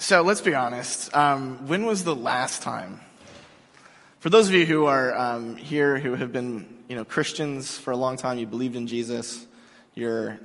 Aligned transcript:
So 0.00 0.22
let's 0.22 0.40
be 0.40 0.54
honest. 0.54 1.14
Um, 1.14 1.66
when 1.66 1.84
was 1.84 2.04
the 2.04 2.14
last 2.14 2.62
time? 2.62 3.00
For 4.20 4.30
those 4.30 4.46
of 4.46 4.54
you 4.54 4.64
who 4.64 4.86
are 4.86 5.12
um, 5.16 5.56
here 5.56 5.98
who 5.98 6.14
have 6.14 6.32
been, 6.32 6.68
you 6.88 6.94
know, 6.94 7.04
Christians 7.04 7.76
for 7.76 7.90
a 7.90 7.96
long 7.96 8.16
time, 8.16 8.38
you 8.38 8.46
believed 8.46 8.76
in 8.76 8.86
Jesus, 8.86 9.44
you're 9.96 10.38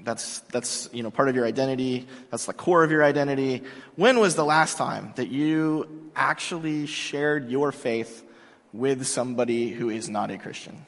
that's 0.00 0.38
that's 0.50 0.88
you 0.94 1.02
know 1.02 1.10
part 1.10 1.28
of 1.28 1.36
your 1.36 1.44
identity. 1.44 2.06
That's 2.30 2.46
the 2.46 2.54
core 2.54 2.82
of 2.82 2.90
your 2.90 3.04
identity. 3.04 3.64
When 3.96 4.18
was 4.18 4.34
the 4.34 4.46
last 4.46 4.78
time 4.78 5.12
that 5.16 5.28
you 5.28 6.10
actually 6.16 6.86
shared 6.86 7.50
your 7.50 7.70
faith 7.70 8.24
with 8.72 9.06
somebody 9.06 9.68
who 9.68 9.90
is 9.90 10.08
not 10.08 10.30
a 10.30 10.38
Christian? 10.38 10.86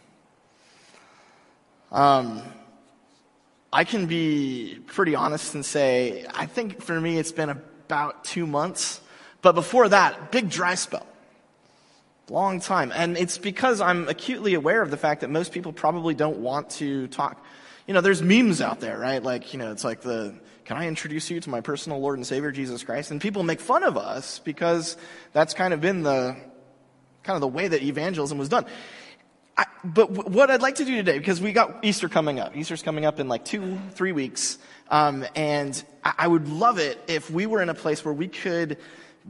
Um, 1.93 2.41
I 3.73 3.85
can 3.85 4.07
be 4.07 4.79
pretty 4.87 5.15
honest 5.15 5.55
and 5.55 5.65
say, 5.65 6.27
I 6.35 6.47
think 6.47 6.83
for 6.83 7.01
me 7.01 7.19
it's 7.19 7.33
been 7.33 7.51
about 7.51 8.25
two 8.25 8.47
months. 8.47 9.01
But 9.43 9.55
before 9.55 9.89
that, 9.89 10.33
big 10.33 10.51
dry 10.51 10.75
spell. 10.75 11.07
Long 12.29 12.61
time. 12.61 12.93
And 12.95 13.17
it's 13.17 13.39
because 13.39 13.81
I'm 13.81 14.09
acutely 14.09 14.55
aware 14.55 14.83
of 14.83 14.91
the 14.91 14.97
fact 14.97 15.21
that 15.21 15.31
most 15.31 15.53
people 15.53 15.73
probably 15.73 16.15
don't 16.15 16.39
want 16.39 16.71
to 16.71 17.07
talk. 17.09 17.45
You 17.87 17.95
know, 17.95 18.01
there's 18.01 18.23
memes 18.23 18.61
out 18.61 18.81
there, 18.81 18.99
right? 18.99 19.23
Like, 19.23 19.53
you 19.53 19.59
know, 19.59 19.73
it's 19.73 19.85
like 19.85 20.01
the, 20.01 20.35
can 20.65 20.77
I 20.77 20.87
introduce 20.87 21.31
you 21.31 21.41
to 21.41 21.51
my 21.51 21.61
personal 21.61 22.01
Lord 22.01 22.19
and 22.19 22.27
Savior, 22.27 22.53
Jesus 22.53 22.83
Christ? 22.85 23.11
And 23.11 23.21
people 23.21 23.43
make 23.43 23.61
fun 23.61 23.83
of 23.83 23.97
us 23.97 24.41
because 24.41 24.97
that's 25.33 25.55
kind 25.55 25.75
of 25.75 25.81
been 25.81 26.03
the, 26.03 26.37
kind 27.23 27.37
of 27.37 27.41
the 27.41 27.49
way 27.49 27.69
that 27.69 27.83
evangelism 27.83 28.39
was 28.39 28.49
done. 28.49 28.67
I, 29.57 29.67
but 29.85 30.13
w- 30.15 30.35
what 30.35 30.51
I'd 30.51 30.63
like 30.63 30.77
to 30.77 30.85
do 30.85 30.97
today, 30.97 31.19
because 31.19 31.41
we 31.41 31.53
got 31.53 31.85
Easter 31.85 32.09
coming 32.09 32.41
up. 32.41 32.57
Easter's 32.57 32.83
coming 32.83 33.05
up 33.05 33.21
in 33.21 33.29
like 33.29 33.45
two, 33.45 33.79
three 33.93 34.13
weeks. 34.13 34.59
Um, 34.91 35.25
and 35.35 35.83
I, 36.05 36.15
I 36.19 36.29
would 36.29 36.49
love 36.49 36.79
it 36.79 37.03
if 37.09 37.31
we 37.31 37.47
were 37.47 37.63
in 37.63 37.69
a 37.69 37.75
place 37.75 38.05
where 38.05 38.15
we 38.15 38.29
could 38.29 38.79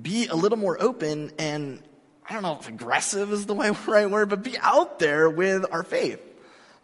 be 0.00 0.26
a 0.26 0.34
little 0.34 0.58
more 0.58 0.80
open 0.80 1.32
and 1.38 1.82
I 2.30 2.34
don't 2.34 2.42
know 2.42 2.58
if 2.60 2.68
aggressive 2.68 3.32
is 3.32 3.46
the 3.46 3.54
right 3.86 4.10
word, 4.10 4.28
but 4.28 4.44
be 4.44 4.56
out 4.58 5.00
there 5.00 5.28
with 5.28 5.66
our 5.72 5.82
faith. 5.82 6.20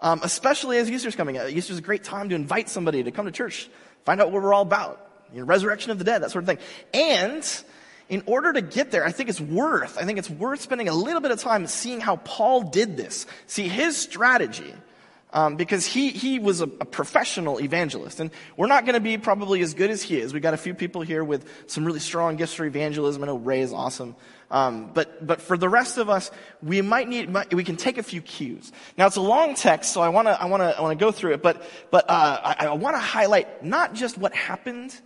Um, 0.00 0.20
especially 0.22 0.76
as 0.78 0.90
Easter's 0.90 1.16
coming 1.16 1.38
up. 1.38 1.48
Easter's 1.48 1.78
a 1.78 1.82
great 1.82 2.04
time 2.04 2.28
to 2.28 2.34
invite 2.34 2.68
somebody 2.68 3.02
to 3.04 3.10
come 3.10 3.26
to 3.26 3.32
church, 3.32 3.70
find 4.04 4.20
out 4.20 4.30
what 4.30 4.42
we're 4.42 4.52
all 4.52 4.62
about. 4.62 5.00
You 5.32 5.40
know, 5.40 5.46
resurrection 5.46 5.90
of 5.90 5.98
the 5.98 6.04
dead, 6.04 6.22
that 6.22 6.30
sort 6.32 6.44
of 6.44 6.48
thing. 6.48 6.58
And 6.92 7.64
in 8.08 8.22
order 8.26 8.52
to 8.52 8.62
get 8.62 8.90
there, 8.90 9.04
I 9.04 9.12
think 9.12 9.28
it's 9.28 9.40
worth, 9.40 9.98
I 9.98 10.04
think 10.04 10.18
it's 10.18 10.30
worth 10.30 10.60
spending 10.60 10.88
a 10.88 10.94
little 10.94 11.20
bit 11.20 11.30
of 11.30 11.40
time 11.40 11.66
seeing 11.66 12.00
how 12.00 12.16
Paul 12.16 12.62
did 12.62 12.96
this. 12.96 13.26
See 13.46 13.68
his 13.68 13.96
strategy. 13.96 14.74
Um, 15.32 15.56
because 15.56 15.84
he, 15.84 16.10
he 16.10 16.38
was 16.38 16.60
a, 16.60 16.64
a, 16.64 16.86
professional 16.86 17.60
evangelist. 17.60 18.20
And 18.20 18.30
we're 18.56 18.68
not 18.68 18.86
going 18.86 18.94
to 18.94 19.00
be 19.00 19.18
probably 19.18 19.60
as 19.60 19.74
good 19.74 19.90
as 19.90 20.00
he 20.00 20.18
is. 20.18 20.32
We 20.32 20.40
got 20.40 20.54
a 20.54 20.56
few 20.56 20.72
people 20.72 21.02
here 21.02 21.22
with 21.22 21.44
some 21.66 21.84
really 21.84 21.98
strong 21.98 22.36
gifts 22.36 22.54
for 22.54 22.64
evangelism. 22.64 23.22
I 23.22 23.26
know 23.26 23.36
Ray 23.36 23.60
is 23.60 23.72
awesome. 23.72 24.14
Um, 24.50 24.92
but, 24.94 25.26
but 25.26 25.42
for 25.42 25.58
the 25.58 25.68
rest 25.68 25.98
of 25.98 26.08
us, 26.08 26.30
we 26.62 26.80
might 26.80 27.08
need, 27.08 27.36
we 27.52 27.64
can 27.64 27.76
take 27.76 27.98
a 27.98 28.02
few 28.02 28.22
cues. 28.22 28.72
Now 28.96 29.08
it's 29.08 29.16
a 29.16 29.20
long 29.20 29.56
text, 29.56 29.92
so 29.92 30.00
I 30.00 30.08
want 30.08 30.28
to, 30.28 30.40
I 30.40 30.46
want 30.46 30.62
to, 30.62 30.78
I 30.78 30.80
want 30.80 30.98
to 30.98 31.04
go 31.04 31.10
through 31.10 31.34
it. 31.34 31.42
But, 31.42 31.60
but 31.90 32.08
uh, 32.08 32.54
I, 32.58 32.66
I 32.66 32.74
want 32.74 32.94
to 32.94 33.00
highlight 33.00 33.64
not 33.64 33.94
just 33.94 34.16
what 34.16 34.32
happened, 34.32 34.98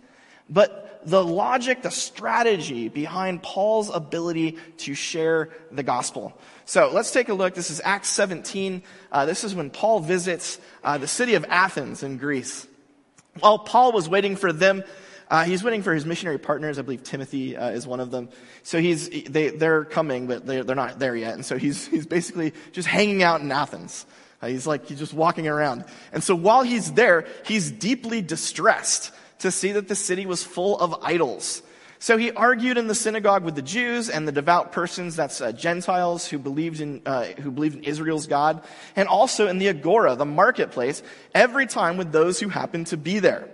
but 0.49 0.90
the 1.05 1.23
logic, 1.23 1.81
the 1.81 1.91
strategy 1.91 2.89
behind 2.89 3.43
Paul's 3.43 3.89
ability 3.89 4.57
to 4.77 4.93
share 4.93 5.49
the 5.71 5.83
gospel. 5.83 6.33
So 6.65 6.91
let's 6.93 7.11
take 7.11 7.29
a 7.29 7.33
look. 7.33 7.53
This 7.53 7.69
is 7.69 7.81
Acts 7.83 8.09
17. 8.09 8.83
Uh, 9.11 9.25
this 9.25 9.43
is 9.43 9.53
when 9.55 9.69
Paul 9.69 9.99
visits 9.99 10.59
uh, 10.83 10.97
the 10.97 11.07
city 11.07 11.35
of 11.35 11.45
Athens 11.49 12.03
in 12.03 12.17
Greece. 12.17 12.67
While 13.39 13.59
Paul 13.59 13.91
was 13.91 14.07
waiting 14.09 14.35
for 14.35 14.51
them, 14.51 14.83
uh, 15.29 15.45
he's 15.45 15.63
waiting 15.63 15.81
for 15.81 15.93
his 15.93 16.05
missionary 16.05 16.37
partners. 16.37 16.77
I 16.77 16.81
believe 16.81 17.03
Timothy 17.03 17.55
uh, 17.55 17.69
is 17.69 17.87
one 17.87 18.01
of 18.01 18.11
them. 18.11 18.29
So 18.63 18.79
he's 18.79 19.09
they 19.09 19.49
they're 19.49 19.85
coming, 19.85 20.27
but 20.27 20.45
they're, 20.45 20.63
they're 20.65 20.75
not 20.75 20.99
there 20.99 21.15
yet. 21.15 21.35
And 21.35 21.45
so 21.45 21.57
he's 21.57 21.87
he's 21.87 22.05
basically 22.05 22.53
just 22.73 22.87
hanging 22.87 23.23
out 23.23 23.39
in 23.39 23.49
Athens. 23.49 24.05
Uh, 24.41 24.47
he's 24.47 24.67
like 24.67 24.87
he's 24.87 24.99
just 24.99 25.13
walking 25.13 25.47
around. 25.47 25.85
And 26.11 26.21
so 26.21 26.35
while 26.35 26.63
he's 26.63 26.91
there, 26.91 27.25
he's 27.45 27.71
deeply 27.71 28.21
distressed 28.21 29.11
to 29.41 29.51
see 29.51 29.71
that 29.73 29.87
the 29.87 29.95
city 29.95 30.25
was 30.25 30.43
full 30.43 30.79
of 30.79 30.95
idols. 31.03 31.61
So 31.99 32.17
he 32.17 32.31
argued 32.31 32.79
in 32.79 32.87
the 32.87 32.95
synagogue 32.95 33.43
with 33.43 33.53
the 33.53 33.61
Jews 33.61 34.09
and 34.09 34.27
the 34.27 34.31
devout 34.31 34.71
persons, 34.71 35.15
that's 35.15 35.39
uh, 35.39 35.51
Gentiles 35.51 36.27
who 36.27 36.39
believed 36.39 36.81
in 36.81 37.03
uh, 37.05 37.25
who 37.25 37.51
believed 37.51 37.75
in 37.75 37.83
Israel's 37.83 38.25
God, 38.25 38.63
and 38.95 39.07
also 39.07 39.47
in 39.47 39.59
the 39.59 39.67
agora, 39.67 40.15
the 40.15 40.25
marketplace, 40.25 41.03
every 41.35 41.67
time 41.67 41.97
with 41.97 42.11
those 42.11 42.39
who 42.39 42.49
happened 42.49 42.87
to 42.87 42.97
be 42.97 43.19
there. 43.19 43.49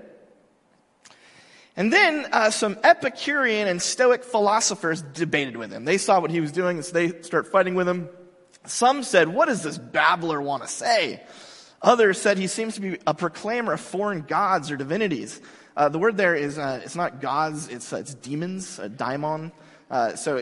And 1.76 1.92
then 1.92 2.26
uh, 2.32 2.50
some 2.50 2.78
Epicurean 2.86 3.68
and 3.68 3.82
Stoic 3.82 4.24
philosophers 4.24 5.02
debated 5.02 5.58
with 5.58 5.72
him. 5.72 5.84
They 5.84 5.98
saw 5.98 6.22
what 6.22 6.32
he 6.32 6.40
was 6.40 6.54
doing, 6.54 6.82
so 6.82 6.94
they 6.94 7.22
start 7.24 7.52
fighting 7.52 7.76
with 7.76 7.88
him. 7.88 8.08
Some 8.66 9.04
said, 9.04 9.28
"What 9.28 9.48
does 9.48 9.62
this 9.62 9.78
babbler 9.78 10.42
want 10.42 10.64
to 10.64 10.70
say?" 10.70 11.22
Others 11.82 12.22
said 12.22 12.38
he 12.38 12.48
seems 12.48 12.76
to 12.76 12.82
be 12.82 12.98
a 13.06 13.14
proclaimer 13.14 13.74
of 13.74 13.82
foreign 13.82 14.22
gods 14.22 14.72
or 14.72 14.78
divinities. 14.78 15.42
Uh, 15.78 15.88
the 15.90 16.00
word 16.00 16.18
there 16.18 16.34
is, 16.34 16.58
uh, 16.58 16.82
it's 16.84 16.96
not 16.96 17.22
gods, 17.22 17.68
it's, 17.68 17.94
uh, 17.94 17.98
it's 17.98 18.16
demons, 18.16 18.80
daimon. 18.98 19.52
Uh, 19.92 20.16
so 20.16 20.38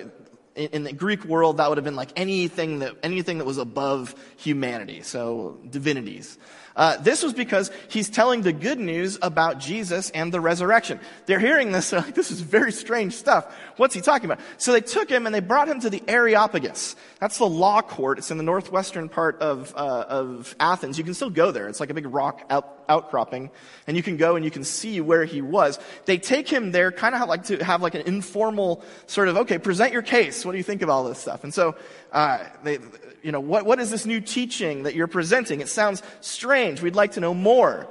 in, 0.56 0.68
in, 0.69 0.84
the 0.85 0.94
Greek 0.94 1.25
world, 1.25 1.57
that 1.57 1.68
would 1.68 1.78
have 1.78 1.84
been 1.84 1.97
like 1.97 2.13
anything 2.16 2.79
that, 2.79 2.94
anything 3.03 3.40
that 3.40 3.46
was 3.46 3.57
above 3.57 4.16
humanity. 4.38 5.01
So 5.01 5.59
divinities. 5.69 6.38
Uh, 6.75 6.97
this 6.97 7.24
was 7.24 7.34
because 7.34 7.72
he's 7.88 8.09
telling 8.09 8.41
the 8.41 8.52
good 8.52 8.80
news 8.80 9.18
about 9.22 9.59
Jesus 9.59 10.09
and 10.09 10.34
the 10.34 10.41
resurrection. 10.41 11.00
They're 11.25 11.40
hearing 11.40 11.72
this, 11.72 11.90
they're 11.90 12.02
like, 12.02 12.16
this 12.16 12.31
is 12.31 12.41
very 12.41 12.72
strange 12.72 13.13
stuff. 13.13 13.53
What's 13.78 13.96
he 13.96 14.02
talking 14.02 14.25
about? 14.25 14.44
So 14.58 14.74
they 14.74 14.81
took 14.81 15.09
him 15.09 15.25
and 15.25 15.34
they 15.34 15.40
brought 15.40 15.69
him 15.69 15.80
to 15.81 15.90
the 15.90 16.03
Areopagus. 16.08 16.96
That's 17.19 17.38
the 17.38 17.47
law 17.47 17.81
court. 17.81 18.18
It's 18.18 18.30
in 18.30 18.38
the 18.38 18.44
northwestern 18.44 19.08
part 19.08 19.41
of, 19.41 19.74
uh, 19.75 20.06
of 20.09 20.53
Athens. 20.59 20.97
You 20.97 21.06
can 21.06 21.14
still 21.14 21.30
go 21.30 21.52
there. 21.52 21.69
It's 21.69 21.80
like 21.80 21.90
a 21.90 21.94
big 21.94 22.08
rock 22.08 22.46
out, 22.50 22.84
outcropping. 22.90 23.52
And 23.88 23.96
you 23.96 24.03
can 24.03 24.18
go 24.18 24.35
and 24.35 24.44
you 24.44 24.52
can 24.52 24.66
see 24.66 25.00
where 25.00 25.24
he 25.24 25.41
was. 25.41 25.80
They 26.06 26.18
take 26.18 26.50
him 26.50 26.72
there 26.72 26.91
kind 26.91 27.16
of 27.16 27.28
like 27.30 27.46
to 27.46 27.64
have 27.64 27.81
like 27.81 27.96
an 27.96 28.02
informal 28.02 28.84
sort 29.08 29.30
of, 29.30 29.38
okay, 29.38 29.59
present 29.59 29.94
your 29.94 30.02
case. 30.02 30.46
What 30.46 30.52
do 30.52 30.58
you 30.58 30.64
think 30.64 30.81
of 30.81 30.90
all 30.90 31.06
this 31.06 31.19
stuff? 31.19 31.44
And 31.46 31.53
so, 31.53 31.75
uh, 32.12 32.40
they, 32.64 32.80
you 33.24 33.31
know, 33.31 33.40
what, 33.40 33.66
what 33.66 33.80
is 33.80 33.90
this 33.90 34.06
new 34.06 34.22
teaching 34.22 34.84
that 34.84 34.94
you're 34.94 35.08
presenting? 35.08 35.59
It 35.59 35.68
sounds 35.68 36.03
strange. 36.22 36.65
We'd 36.66 36.96
like 36.96 37.14
to 37.14 37.20
know 37.20 37.34
more. 37.34 37.88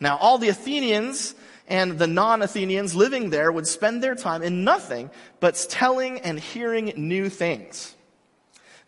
Now, 0.00 0.16
all 0.18 0.38
the 0.38 0.48
Athenians 0.48 1.34
and 1.68 1.98
the 1.98 2.06
non-Athenians 2.06 2.94
living 2.94 3.30
there 3.30 3.50
would 3.50 3.66
spend 3.66 4.02
their 4.02 4.14
time 4.14 4.42
in 4.42 4.64
nothing 4.64 5.10
but 5.40 5.66
telling 5.70 6.20
and 6.20 6.38
hearing 6.38 6.92
new 6.96 7.28
things. 7.28 7.94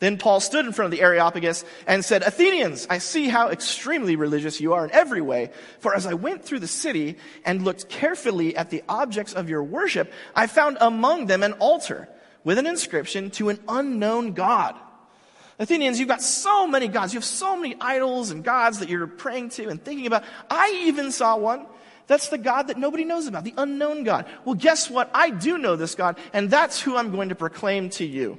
Then 0.00 0.18
Paul 0.18 0.40
stood 0.40 0.66
in 0.66 0.72
front 0.72 0.92
of 0.92 0.98
the 0.98 1.02
Areopagus 1.02 1.64
and 1.86 2.04
said, 2.04 2.22
Athenians, 2.22 2.86
I 2.90 2.98
see 2.98 3.28
how 3.28 3.48
extremely 3.48 4.16
religious 4.16 4.60
you 4.60 4.74
are 4.74 4.84
in 4.84 4.90
every 4.90 5.22
way. 5.22 5.50
For 5.78 5.94
as 5.94 6.06
I 6.06 6.14
went 6.14 6.44
through 6.44 6.58
the 6.58 6.66
city 6.66 7.16
and 7.44 7.62
looked 7.62 7.88
carefully 7.88 8.56
at 8.56 8.70
the 8.70 8.82
objects 8.88 9.32
of 9.32 9.48
your 9.48 9.62
worship, 9.62 10.12
I 10.34 10.46
found 10.46 10.78
among 10.80 11.26
them 11.26 11.42
an 11.42 11.54
altar 11.54 12.08
with 12.42 12.58
an 12.58 12.66
inscription 12.66 13.30
to 13.30 13.48
an 13.48 13.60
unknown 13.68 14.32
God. 14.32 14.74
Athenians, 15.58 16.00
you've 16.00 16.08
got 16.08 16.22
so 16.22 16.66
many 16.66 16.88
gods. 16.88 17.12
You 17.12 17.18
have 17.18 17.24
so 17.24 17.56
many 17.56 17.76
idols 17.80 18.30
and 18.30 18.42
gods 18.42 18.80
that 18.80 18.88
you're 18.88 19.06
praying 19.06 19.50
to 19.50 19.68
and 19.68 19.82
thinking 19.82 20.06
about. 20.06 20.24
I 20.50 20.82
even 20.86 21.12
saw 21.12 21.36
one. 21.36 21.66
That's 22.06 22.28
the 22.28 22.38
God 22.38 22.68
that 22.68 22.76
nobody 22.76 23.04
knows 23.04 23.26
about, 23.26 23.44
the 23.44 23.54
unknown 23.56 24.04
God. 24.04 24.26
Well, 24.44 24.54
guess 24.54 24.90
what? 24.90 25.10
I 25.14 25.30
do 25.30 25.56
know 25.56 25.76
this 25.76 25.94
God, 25.94 26.18
and 26.32 26.50
that's 26.50 26.80
who 26.80 26.96
I'm 26.96 27.12
going 27.12 27.30
to 27.30 27.34
proclaim 27.34 27.88
to 27.90 28.04
you. 28.04 28.38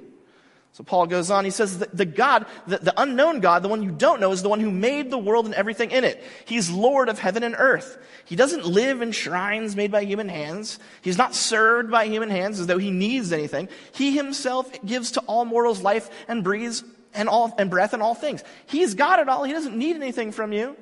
So 0.73 0.83
Paul 0.83 1.07
goes 1.07 1.31
on, 1.31 1.45
he 1.45 1.51
says 1.51 1.79
the, 1.79 1.87
the 1.93 2.05
God, 2.05 2.45
the, 2.67 2.79
the 2.79 3.01
unknown 3.01 3.39
God, 3.39 3.63
the 3.63 3.69
one 3.69 3.81
you 3.81 3.91
don't 3.91 4.19
know, 4.19 4.33
is 4.33 4.43
the 4.43 4.49
one 4.49 4.59
who 4.59 4.69
made 4.69 5.09
the 5.09 5.17
world 5.17 5.45
and 5.45 5.55
everything 5.55 5.89
in 5.89 6.03
it. 6.03 6.21
He's 6.43 6.69
Lord 6.69 7.07
of 7.07 7.17
heaven 7.17 7.43
and 7.43 7.55
earth. 7.57 7.97
He 8.25 8.35
doesn't 8.35 8.65
live 8.65 9.01
in 9.01 9.13
shrines 9.13 9.77
made 9.77 9.89
by 9.89 10.03
human 10.03 10.27
hands. 10.27 10.77
He's 11.01 11.17
not 11.17 11.33
served 11.33 11.89
by 11.89 12.07
human 12.07 12.29
hands 12.29 12.59
as 12.59 12.67
though 12.67 12.77
he 12.77 12.91
needs 12.91 13.31
anything. 13.31 13.69
He 13.93 14.17
himself 14.17 14.69
gives 14.85 15.11
to 15.11 15.21
all 15.21 15.45
mortals 15.45 15.81
life 15.81 16.09
and 16.27 16.43
breathes 16.43 16.83
and 17.15 17.29
all, 17.29 17.53
and 17.57 17.69
breath 17.69 17.93
and 17.93 18.03
all 18.03 18.15
things. 18.15 18.43
He's 18.65 18.93
got 18.93 19.19
it 19.19 19.29
all. 19.29 19.43
He 19.43 19.53
doesn't 19.53 19.77
need 19.77 19.95
anything 19.95 20.31
from 20.31 20.53
you. 20.53 20.75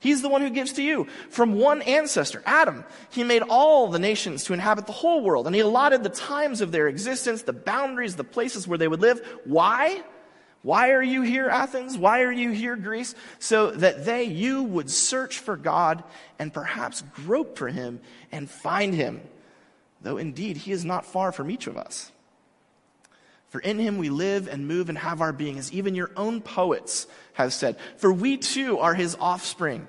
He's 0.00 0.22
the 0.22 0.28
one 0.28 0.42
who 0.42 0.50
gives 0.50 0.74
to 0.74 0.82
you. 0.82 1.08
From 1.28 1.54
one 1.54 1.82
ancestor, 1.82 2.42
Adam, 2.46 2.84
he 3.10 3.24
made 3.24 3.42
all 3.42 3.88
the 3.88 3.98
nations 3.98 4.44
to 4.44 4.52
inhabit 4.52 4.86
the 4.86 4.92
whole 4.92 5.22
world, 5.22 5.46
and 5.46 5.54
he 5.54 5.60
allotted 5.60 6.04
the 6.04 6.08
times 6.08 6.60
of 6.60 6.70
their 6.70 6.86
existence, 6.86 7.42
the 7.42 7.52
boundaries, 7.52 8.14
the 8.14 8.24
places 8.24 8.68
where 8.68 8.78
they 8.78 8.86
would 8.86 9.00
live. 9.00 9.20
Why? 9.44 10.02
Why 10.62 10.90
are 10.90 11.02
you 11.02 11.22
here, 11.22 11.48
Athens? 11.48 11.98
Why 11.98 12.22
are 12.22 12.32
you 12.32 12.50
here, 12.50 12.76
Greece? 12.76 13.14
So 13.40 13.72
that 13.72 14.04
they, 14.04 14.24
you, 14.24 14.62
would 14.62 14.90
search 14.90 15.38
for 15.38 15.56
God 15.56 16.04
and 16.38 16.52
perhaps 16.52 17.02
grope 17.14 17.58
for 17.58 17.68
him 17.68 18.00
and 18.30 18.48
find 18.48 18.94
him, 18.94 19.20
though 20.02 20.16
indeed 20.16 20.58
he 20.58 20.70
is 20.70 20.84
not 20.84 21.06
far 21.06 21.32
from 21.32 21.50
each 21.50 21.66
of 21.66 21.76
us. 21.76 22.12
For 23.48 23.60
in 23.60 23.78
him 23.78 23.98
we 23.98 24.10
live 24.10 24.46
and 24.46 24.68
move 24.68 24.88
and 24.88 24.98
have 24.98 25.20
our 25.20 25.32
being, 25.32 25.58
as 25.58 25.72
even 25.72 25.94
your 25.94 26.10
own 26.16 26.40
poets 26.40 27.06
have 27.34 27.52
said. 27.52 27.76
For 27.96 28.12
we 28.12 28.36
too 28.36 28.78
are 28.78 28.94
his 28.94 29.16
offspring. 29.18 29.86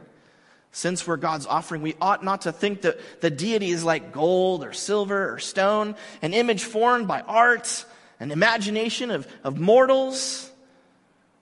Since 0.71 1.05
we're 1.05 1.17
God's 1.17 1.45
offering, 1.45 1.81
we 1.81 1.95
ought 1.99 2.23
not 2.23 2.41
to 2.41 2.51
think 2.51 2.83
that 2.83 3.21
the 3.21 3.29
deity 3.29 3.71
is 3.71 3.83
like 3.83 4.13
gold 4.13 4.63
or 4.63 4.71
silver 4.71 5.33
or 5.33 5.39
stone, 5.39 5.95
an 6.21 6.33
image 6.33 6.63
formed 6.63 7.07
by 7.07 7.21
art, 7.21 7.85
an 8.19 8.31
imagination 8.31 9.11
of, 9.11 9.27
of 9.43 9.59
mortals. 9.59 10.51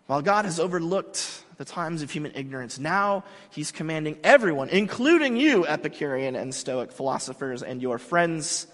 While 0.07 0.21
God 0.21 0.45
has 0.45 0.59
overlooked 0.59 1.43
the 1.57 1.65
times 1.65 2.01
of 2.01 2.09
human 2.09 2.31
ignorance, 2.35 2.79
now 2.79 3.25
he's 3.51 3.71
commanding 3.71 4.17
everyone, 4.23 4.69
including 4.69 5.35
you, 5.35 5.67
Epicurean 5.67 6.35
and 6.35 6.55
Stoic 6.55 6.91
philosophers, 6.91 7.61
and 7.61 7.81
your 7.81 7.97
friends, 7.97 8.65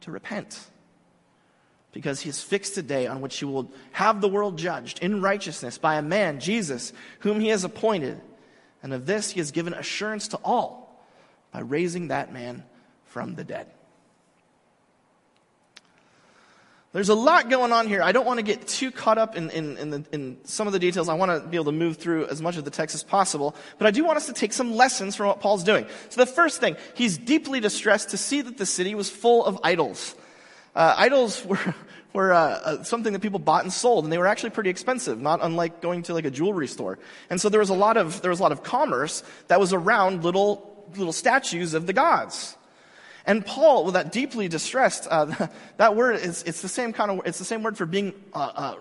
to 0.00 0.10
repent. 0.10 0.58
Because 1.96 2.20
he 2.20 2.28
has 2.28 2.42
fixed 2.42 2.76
a 2.76 2.82
day 2.82 3.06
on 3.06 3.22
which 3.22 3.38
he 3.38 3.46
will 3.46 3.70
have 3.92 4.20
the 4.20 4.28
world 4.28 4.58
judged 4.58 4.98
in 4.98 5.22
righteousness 5.22 5.78
by 5.78 5.94
a 5.94 6.02
man, 6.02 6.40
Jesus, 6.40 6.92
whom 7.20 7.40
he 7.40 7.48
has 7.48 7.64
appointed 7.64 8.20
and 8.82 8.92
of 8.92 9.06
this 9.06 9.30
he 9.30 9.40
has 9.40 9.50
given 9.50 9.72
assurance 9.72 10.28
to 10.28 10.36
all 10.44 11.02
by 11.52 11.60
raising 11.60 12.08
that 12.08 12.32
man 12.32 12.64
from 13.06 13.34
the 13.34 13.44
dead. 13.44 13.66
There's 16.92 17.08
a 17.08 17.14
lot 17.14 17.48
going 17.48 17.72
on 17.72 17.88
here. 17.88 18.02
I 18.02 18.12
don't 18.12 18.26
want 18.26 18.38
to 18.38 18.44
get 18.44 18.68
too 18.68 18.90
caught 18.90 19.16
up 19.16 19.34
in, 19.34 19.50
in, 19.50 19.76
in, 19.78 19.90
the, 19.90 20.04
in, 20.12 20.36
some 20.44 20.66
of 20.66 20.72
the 20.72 20.78
details. 20.78 21.08
I 21.08 21.14
want 21.14 21.30
to 21.30 21.48
be 21.48 21.56
able 21.56 21.64
to 21.64 21.72
move 21.72 21.96
through 21.96 22.26
as 22.26 22.40
much 22.40 22.58
of 22.58 22.64
the 22.64 22.70
text 22.70 22.94
as 22.94 23.02
possible. 23.02 23.56
But 23.78 23.86
I 23.86 23.90
do 23.90 24.04
want 24.04 24.18
us 24.18 24.26
to 24.26 24.32
take 24.32 24.52
some 24.52 24.74
lessons 24.76 25.16
from 25.16 25.26
what 25.26 25.40
Paul's 25.40 25.64
doing. 25.64 25.86
So 26.10 26.20
the 26.20 26.30
first 26.30 26.60
thing, 26.60 26.76
he's 26.94 27.18
deeply 27.18 27.58
distressed 27.58 28.10
to 28.10 28.16
see 28.16 28.40
that 28.42 28.56
the 28.56 28.66
city 28.66 28.94
was 28.94 29.10
full 29.10 29.44
of 29.44 29.58
idols. 29.64 30.14
Uh, 30.76 30.94
idols 30.98 31.42
were, 31.46 31.74
were 32.12 32.32
uh, 32.32 32.38
uh, 32.38 32.82
something 32.84 33.14
that 33.14 33.20
people 33.20 33.38
bought 33.38 33.64
and 33.64 33.72
sold, 33.72 34.04
and 34.04 34.12
they 34.12 34.18
were 34.18 34.26
actually 34.26 34.50
pretty 34.50 34.70
expensive, 34.70 35.18
not 35.18 35.40
unlike 35.42 35.80
going 35.80 36.02
to 36.04 36.14
like 36.14 36.26
a 36.26 36.30
jewelry 36.30 36.68
store. 36.68 36.98
And 37.30 37.40
so 37.40 37.48
there 37.48 37.60
was 37.60 37.70
a 37.70 37.74
lot 37.74 37.96
of 37.96 38.20
there 38.20 38.30
was 38.30 38.38
a 38.38 38.42
lot 38.42 38.52
of 38.52 38.62
commerce 38.62 39.22
that 39.48 39.58
was 39.58 39.72
around 39.72 40.22
little 40.22 40.86
little 40.96 41.12
statues 41.12 41.74
of 41.74 41.86
the 41.86 41.92
gods. 41.92 42.56
And 43.24 43.44
Paul, 43.44 43.86
with 43.86 43.94
that 43.94 44.12
deeply 44.12 44.46
distressed, 44.46 45.08
uh, 45.10 45.48
that 45.78 45.96
word 45.96 46.16
is 46.16 46.42
it's 46.44 46.62
the 46.62 46.68
same 46.68 46.92
kind 46.92 47.10
of 47.10 47.26
it's 47.26 47.38
the 47.38 47.44
same 47.44 47.62
word 47.62 47.76
for 47.76 47.86
being 47.86 48.12
uh, 48.34 48.52
uh, 48.54 48.74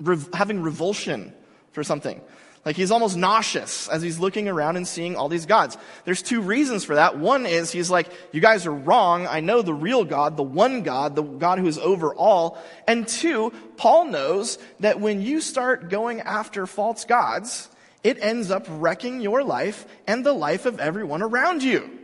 rev- 0.00 0.28
having 0.32 0.62
revulsion 0.62 1.32
for 1.72 1.84
something. 1.84 2.20
Like 2.64 2.76
he's 2.76 2.92
almost 2.92 3.16
nauseous 3.16 3.88
as 3.88 4.02
he's 4.02 4.20
looking 4.20 4.48
around 4.48 4.76
and 4.76 4.86
seeing 4.86 5.16
all 5.16 5.28
these 5.28 5.46
gods. 5.46 5.76
There's 6.04 6.22
two 6.22 6.40
reasons 6.40 6.84
for 6.84 6.94
that. 6.94 7.18
One 7.18 7.44
is 7.44 7.72
he's 7.72 7.90
like, 7.90 8.08
you 8.30 8.40
guys 8.40 8.66
are 8.66 8.74
wrong. 8.74 9.26
I 9.26 9.40
know 9.40 9.62
the 9.62 9.74
real 9.74 10.04
God, 10.04 10.36
the 10.36 10.44
one 10.44 10.82
God, 10.84 11.16
the 11.16 11.22
God 11.22 11.58
who 11.58 11.66
is 11.66 11.78
over 11.78 12.14
all. 12.14 12.62
And 12.86 13.08
two, 13.08 13.52
Paul 13.76 14.06
knows 14.06 14.58
that 14.78 15.00
when 15.00 15.20
you 15.22 15.40
start 15.40 15.90
going 15.90 16.20
after 16.20 16.68
false 16.68 17.04
gods, 17.04 17.68
it 18.04 18.22
ends 18.22 18.52
up 18.52 18.66
wrecking 18.68 19.20
your 19.20 19.42
life 19.42 19.84
and 20.06 20.24
the 20.24 20.32
life 20.32 20.64
of 20.64 20.78
everyone 20.78 21.22
around 21.22 21.64
you. 21.64 22.01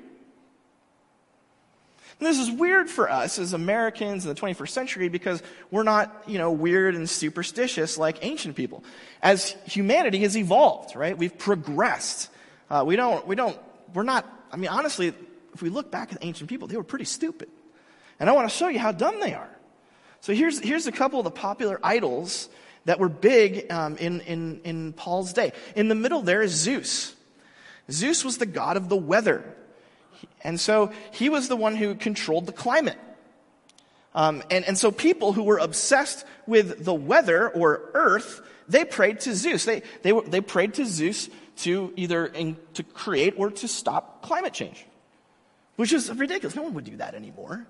And 2.18 2.26
this 2.26 2.38
is 2.38 2.50
weird 2.50 2.90
for 2.90 3.08
us 3.08 3.38
as 3.38 3.52
Americans 3.52 4.24
in 4.26 4.34
the 4.34 4.40
21st 4.40 4.70
century 4.70 5.08
because 5.08 5.40
we're 5.70 5.84
not, 5.84 6.24
you 6.26 6.38
know, 6.38 6.50
weird 6.50 6.96
and 6.96 7.08
superstitious 7.08 7.96
like 7.96 8.18
ancient 8.22 8.56
people. 8.56 8.82
As 9.22 9.50
humanity 9.66 10.18
has 10.20 10.36
evolved, 10.36 10.96
right? 10.96 11.16
We've 11.16 11.36
progressed. 11.36 12.28
Uh, 12.68 12.82
we 12.84 12.96
don't, 12.96 13.24
we 13.26 13.36
don't, 13.36 13.56
we're 13.94 14.02
not, 14.02 14.26
I 14.50 14.56
mean, 14.56 14.68
honestly, 14.68 15.14
if 15.54 15.62
we 15.62 15.68
look 15.68 15.92
back 15.92 16.12
at 16.12 16.18
ancient 16.22 16.50
people, 16.50 16.66
they 16.66 16.76
were 16.76 16.82
pretty 16.82 17.04
stupid. 17.04 17.48
And 18.18 18.28
I 18.28 18.32
want 18.32 18.50
to 18.50 18.56
show 18.56 18.66
you 18.66 18.80
how 18.80 18.90
dumb 18.90 19.20
they 19.20 19.34
are. 19.34 19.50
So 20.20 20.34
here's, 20.34 20.58
here's 20.58 20.88
a 20.88 20.92
couple 20.92 21.20
of 21.20 21.24
the 21.24 21.30
popular 21.30 21.78
idols 21.84 22.48
that 22.84 22.98
were 22.98 23.08
big 23.08 23.70
um, 23.70 23.96
in, 23.96 24.22
in, 24.22 24.60
in 24.64 24.92
Paul's 24.92 25.32
day. 25.32 25.52
In 25.76 25.86
the 25.86 25.94
middle 25.94 26.22
there 26.22 26.42
is 26.42 26.50
Zeus. 26.50 27.14
Zeus 27.90 28.24
was 28.24 28.38
the 28.38 28.46
god 28.46 28.76
of 28.76 28.88
the 28.88 28.96
weather. 28.96 29.54
And 30.42 30.60
so 30.60 30.92
he 31.12 31.28
was 31.28 31.48
the 31.48 31.56
one 31.56 31.76
who 31.76 31.94
controlled 31.94 32.46
the 32.46 32.52
climate. 32.52 32.98
Um, 34.14 34.42
and, 34.50 34.64
and 34.64 34.78
so 34.78 34.90
people 34.90 35.32
who 35.32 35.42
were 35.42 35.58
obsessed 35.58 36.24
with 36.46 36.84
the 36.84 36.94
weather 36.94 37.48
or 37.48 37.90
earth, 37.94 38.40
they 38.68 38.84
prayed 38.84 39.20
to 39.20 39.34
Zeus. 39.34 39.64
They, 39.64 39.82
they, 40.02 40.12
they 40.12 40.40
prayed 40.40 40.74
to 40.74 40.86
Zeus 40.86 41.28
to 41.58 41.92
either 41.96 42.26
in, 42.26 42.56
to 42.74 42.82
create 42.82 43.34
or 43.36 43.50
to 43.50 43.68
stop 43.68 44.22
climate 44.22 44.52
change, 44.52 44.84
which 45.76 45.92
is 45.92 46.10
ridiculous. 46.12 46.56
No 46.56 46.62
one 46.62 46.74
would 46.74 46.84
do 46.84 46.96
that 46.96 47.14
anymore. 47.14 47.66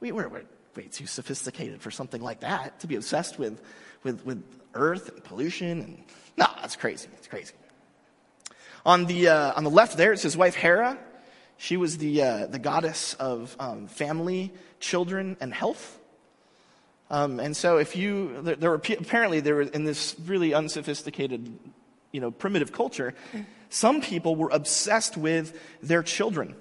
We, 0.00 0.12
we're, 0.12 0.28
we're 0.28 0.44
way 0.76 0.84
too 0.84 1.06
sophisticated 1.06 1.80
for 1.82 1.90
something 1.90 2.22
like 2.22 2.40
that 2.40 2.80
to 2.80 2.86
be 2.86 2.96
obsessed 2.96 3.38
with, 3.38 3.60
with, 4.02 4.24
with 4.24 4.42
earth 4.74 5.08
and 5.08 5.22
pollution. 5.24 5.80
And, 5.80 6.04
no, 6.36 6.46
that's 6.60 6.76
crazy. 6.76 7.08
It's 7.18 7.26
crazy. 7.26 7.54
On 8.86 9.04
the, 9.04 9.28
uh, 9.28 9.52
on 9.54 9.64
the 9.64 9.70
left 9.70 9.96
there, 9.96 10.12
it's 10.12 10.22
his 10.22 10.36
wife 10.36 10.54
Hera. 10.54 10.98
She 11.60 11.76
was 11.76 11.98
the, 11.98 12.22
uh, 12.22 12.46
the 12.46 12.58
goddess 12.58 13.12
of 13.20 13.54
um, 13.60 13.86
family, 13.86 14.50
children, 14.80 15.36
and 15.42 15.52
health. 15.52 15.98
Um, 17.10 17.38
and 17.38 17.54
so, 17.54 17.76
if 17.76 17.96
you, 17.96 18.40
there, 18.40 18.56
there, 18.56 18.70
were 18.70 18.76
apparently 18.76 19.40
there 19.40 19.56
were 19.56 19.62
in 19.62 19.84
this 19.84 20.16
really 20.24 20.54
unsophisticated, 20.54 21.54
you 22.12 22.20
know, 22.22 22.30
primitive 22.30 22.72
culture, 22.72 23.12
some 23.68 24.00
people 24.00 24.36
were 24.36 24.48
obsessed 24.48 25.18
with 25.18 25.60
their 25.82 26.02
children. 26.02 26.56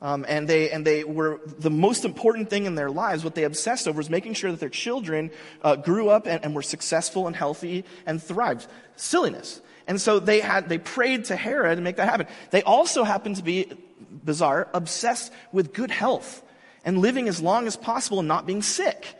Um, 0.00 0.24
and 0.28 0.46
they 0.46 0.70
and 0.70 0.86
they 0.86 1.02
were 1.02 1.40
the 1.44 1.68
most 1.68 2.04
important 2.04 2.50
thing 2.50 2.66
in 2.66 2.76
their 2.76 2.88
lives. 2.88 3.24
What 3.24 3.34
they 3.34 3.42
obsessed 3.42 3.88
over 3.88 3.98
was 3.98 4.10
making 4.10 4.34
sure 4.34 4.52
that 4.52 4.60
their 4.60 4.68
children 4.68 5.32
uh, 5.62 5.74
grew 5.74 6.08
up 6.08 6.28
and, 6.28 6.44
and, 6.44 6.54
were 6.54 6.62
successful 6.62 7.26
and 7.26 7.34
healthy 7.34 7.84
and 8.06 8.22
thrived. 8.22 8.68
Silliness. 8.94 9.60
And 9.88 10.00
so 10.00 10.20
they 10.20 10.38
had 10.38 10.68
they 10.68 10.78
prayed 10.78 11.24
to 11.26 11.36
Hera 11.36 11.74
to 11.74 11.82
make 11.82 11.96
that 11.96 12.08
happen. 12.08 12.28
They 12.52 12.62
also 12.62 13.02
happened 13.02 13.36
to 13.36 13.42
be 13.42 13.72
bizarre, 14.10 14.68
obsessed 14.74 15.32
with 15.52 15.72
good 15.72 15.90
health 15.90 16.42
and 16.84 16.98
living 16.98 17.28
as 17.28 17.40
long 17.40 17.66
as 17.66 17.76
possible 17.76 18.18
and 18.18 18.28
not 18.28 18.46
being 18.46 18.62
sick. 18.62 19.16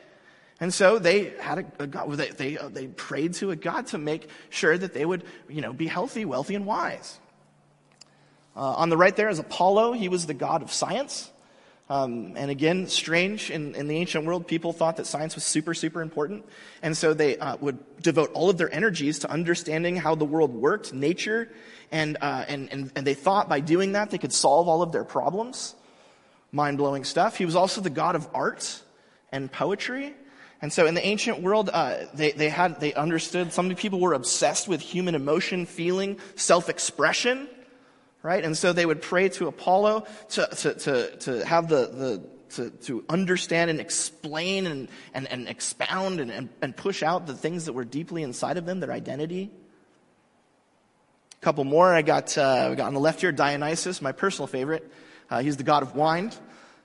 And 0.61 0.73
so 0.73 0.99
they 0.99 1.33
had 1.41 1.59
a, 1.59 1.83
a 1.85 1.87
God, 1.87 2.13
they, 2.13 2.29
they, 2.29 2.59
uh, 2.59 2.69
they 2.69 2.87
prayed 2.87 3.35
to 3.35 3.51
a 3.51 3.57
God 3.57 3.87
to 3.89 3.99
make 3.99 4.29
sure 4.51 4.77
that 4.77 4.93
they 4.93 5.07
would, 5.07 5.25
you 5.49 5.63
know, 5.63 5.73
be 5.73 5.87
healthy, 5.87 6.25
wealthy, 6.25 6.55
and 6.55 6.67
wise. 6.67 7.19
Uh, 8.55 8.61
on 8.61 8.91
the 8.91 8.97
right 8.97 9.15
there 9.15 9.29
is 9.29 9.39
Apollo. 9.39 9.93
He 9.93 10.09
was 10.09 10.27
the 10.27 10.35
god 10.35 10.63
of 10.63 10.73
science. 10.73 11.31
Um, 11.91 12.35
and 12.37 12.53
again, 12.53 12.87
strange, 12.87 13.51
in, 13.51 13.75
in 13.75 13.89
the 13.89 13.97
ancient 13.97 14.25
world, 14.25 14.47
people 14.47 14.73
thought 14.73 14.97
that 14.99 15.09
science 15.09 15.35
was 15.35 15.43
super, 15.43 15.75
super 15.75 16.03
important. 16.03 16.47
And 16.83 16.97
so 16.97 17.15
they 17.15 17.37
uh, 17.37 17.57
would 17.57 17.79
devote 18.01 18.31
all 18.33 18.49
of 18.49 18.59
their 18.59 18.73
energies 18.73 19.19
to 19.19 19.31
understanding 19.31 19.97
how 19.97 20.15
the 20.15 20.25
world 20.25 20.55
worked, 20.55 20.95
nature, 20.95 21.51
and, 21.91 22.17
uh, 22.21 22.45
and, 22.47 22.73
and, 22.73 22.93
and 22.95 23.05
they 23.05 23.15
thought 23.15 23.49
by 23.49 23.59
doing 23.59 23.93
that 23.93 24.11
they 24.11 24.19
could 24.19 24.33
solve 24.33 24.69
all 24.69 24.83
of 24.83 24.93
their 24.93 25.03
problems. 25.03 25.75
Mind 26.53 26.79
blowing 26.79 27.03
stuff. 27.03 27.37
He 27.37 27.45
was 27.45 27.57
also 27.57 27.81
the 27.81 27.91
god 27.91 28.15
of 28.15 28.29
art 28.33 28.83
and 29.33 29.51
poetry. 29.51 30.15
And 30.63 30.73
so 30.73 30.87
in 30.87 30.95
the 30.95 31.05
ancient 31.05 31.43
world, 31.43 31.71
uh, 31.73 32.05
they, 32.15 32.31
they 32.31 32.51
had, 32.51 32.79
they 32.79 32.95
understood, 32.95 33.53
some 33.53 33.75
people 33.75 33.99
were 33.99 34.13
obsessed 34.13 34.69
with 34.69 34.81
human 34.81 35.17
emotion, 35.17 35.67
feeling, 35.67 36.19
self-expression, 36.37 37.49
right? 38.23 38.45
And 38.45 38.57
so 38.57 38.73
they 38.73 38.87
would 38.87 39.03
pray 39.03 39.29
to 39.31 39.49
Apollo 39.49 40.07
to, 40.31 40.47
to, 40.47 40.75
to, 40.75 41.17
to 41.19 41.47
have 41.47 41.69
the, 41.69 41.87
the, 41.87 42.23
to, 42.51 42.71
to 42.71 43.05
understand 43.09 43.71
and 43.71 43.81
explain 43.81 44.67
and, 44.67 44.89
and, 45.15 45.29
and 45.29 45.49
expound 45.49 46.21
and, 46.21 46.31
and, 46.31 46.49
and 46.61 46.77
push 46.77 47.03
out 47.03 47.27
the 47.27 47.35
things 47.35 47.67
that 47.67 47.73
were 47.73 47.85
deeply 47.85 48.23
inside 48.23 48.57
of 48.57 48.67
them, 48.67 48.81
their 48.81 48.93
identity. 48.93 49.51
A 51.41 51.45
couple 51.45 51.65
more. 51.65 51.95
I 51.95 52.03
got, 52.03 52.37
uh, 52.37 52.69
we 52.71 52.77
got 52.77 52.87
on 52.87 52.95
the 52.95 53.01
left 53.01 53.21
here 53.21 53.33
Dionysus, 53.33 54.03
my 54.03 54.13
personal 54.13 54.47
favorite. 54.47 54.91
Uh, 55.31 55.41
he's 55.41 55.57
the 55.57 55.63
god 55.63 55.83
of 55.83 55.95
wine. 55.95 56.33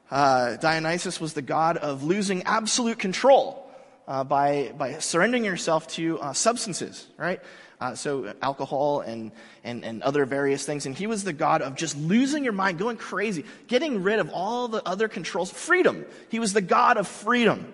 Uh, 0.09 0.55
Dionysus 0.57 1.19
was 1.19 1.33
the 1.33 1.41
god 1.41 1.77
of 1.77 2.03
losing 2.03 2.43
absolute 2.43 2.99
control 2.99 3.69
uh, 4.07 4.23
by, 4.23 4.71
by 4.77 4.99
surrendering 4.99 5.43
yourself 5.43 5.87
to 5.87 6.19
uh, 6.19 6.33
substances, 6.33 7.07
right? 7.17 7.41
Uh, 7.85 7.93
so 7.93 8.33
alcohol 8.41 9.01
and, 9.01 9.31
and, 9.63 9.85
and 9.85 10.01
other 10.01 10.25
various 10.25 10.65
things. 10.65 10.87
And 10.87 10.97
he 10.97 11.05
was 11.05 11.23
the 11.23 11.33
God 11.33 11.61
of 11.61 11.75
just 11.75 11.95
losing 11.95 12.43
your 12.43 12.51
mind, 12.51 12.79
going 12.79 12.97
crazy, 12.97 13.45
getting 13.67 14.01
rid 14.01 14.17
of 14.17 14.31
all 14.31 14.67
the 14.67 14.81
other 14.87 15.07
controls. 15.07 15.51
Freedom. 15.51 16.03
He 16.29 16.39
was 16.39 16.53
the 16.53 16.61
God 16.61 16.97
of 16.97 17.07
freedom. 17.07 17.71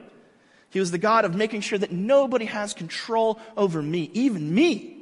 He 0.69 0.81
was 0.81 0.91
the 0.91 0.97
God 0.97 1.23
of 1.23 1.33
making 1.33 1.61
sure 1.61 1.79
that 1.79 1.93
nobody 1.93 2.43
has 2.43 2.73
control 2.73 3.39
over 3.55 3.81
me, 3.81 4.11
even 4.13 4.53
me. 4.53 4.97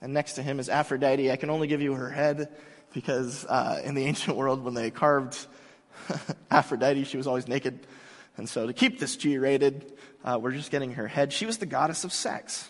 And 0.00 0.14
next 0.14 0.34
to 0.34 0.42
him 0.44 0.60
is 0.60 0.68
Aphrodite. 0.68 1.32
I 1.32 1.36
can 1.36 1.50
only 1.50 1.66
give 1.66 1.82
you 1.82 1.94
her 1.94 2.10
head 2.10 2.48
because 2.94 3.44
uh, 3.46 3.82
in 3.84 3.96
the 3.96 4.04
ancient 4.10 4.36
world, 4.36 4.62
when 4.62 4.74
they 4.74 4.92
carved 4.92 5.36
Aphrodite, 6.52 7.02
she 7.02 7.16
was 7.16 7.26
always 7.26 7.48
naked. 7.48 7.80
And 8.40 8.48
so 8.48 8.66
to 8.66 8.72
keep 8.72 8.98
this 8.98 9.16
G 9.16 9.36
rated, 9.36 9.92
uh, 10.24 10.38
we're 10.40 10.52
just 10.52 10.70
getting 10.70 10.94
her 10.94 11.06
head. 11.06 11.30
She 11.30 11.44
was 11.44 11.58
the 11.58 11.66
goddess 11.66 12.04
of 12.04 12.12
sex. 12.12 12.66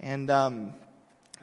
And 0.00 0.30
um, 0.30 0.72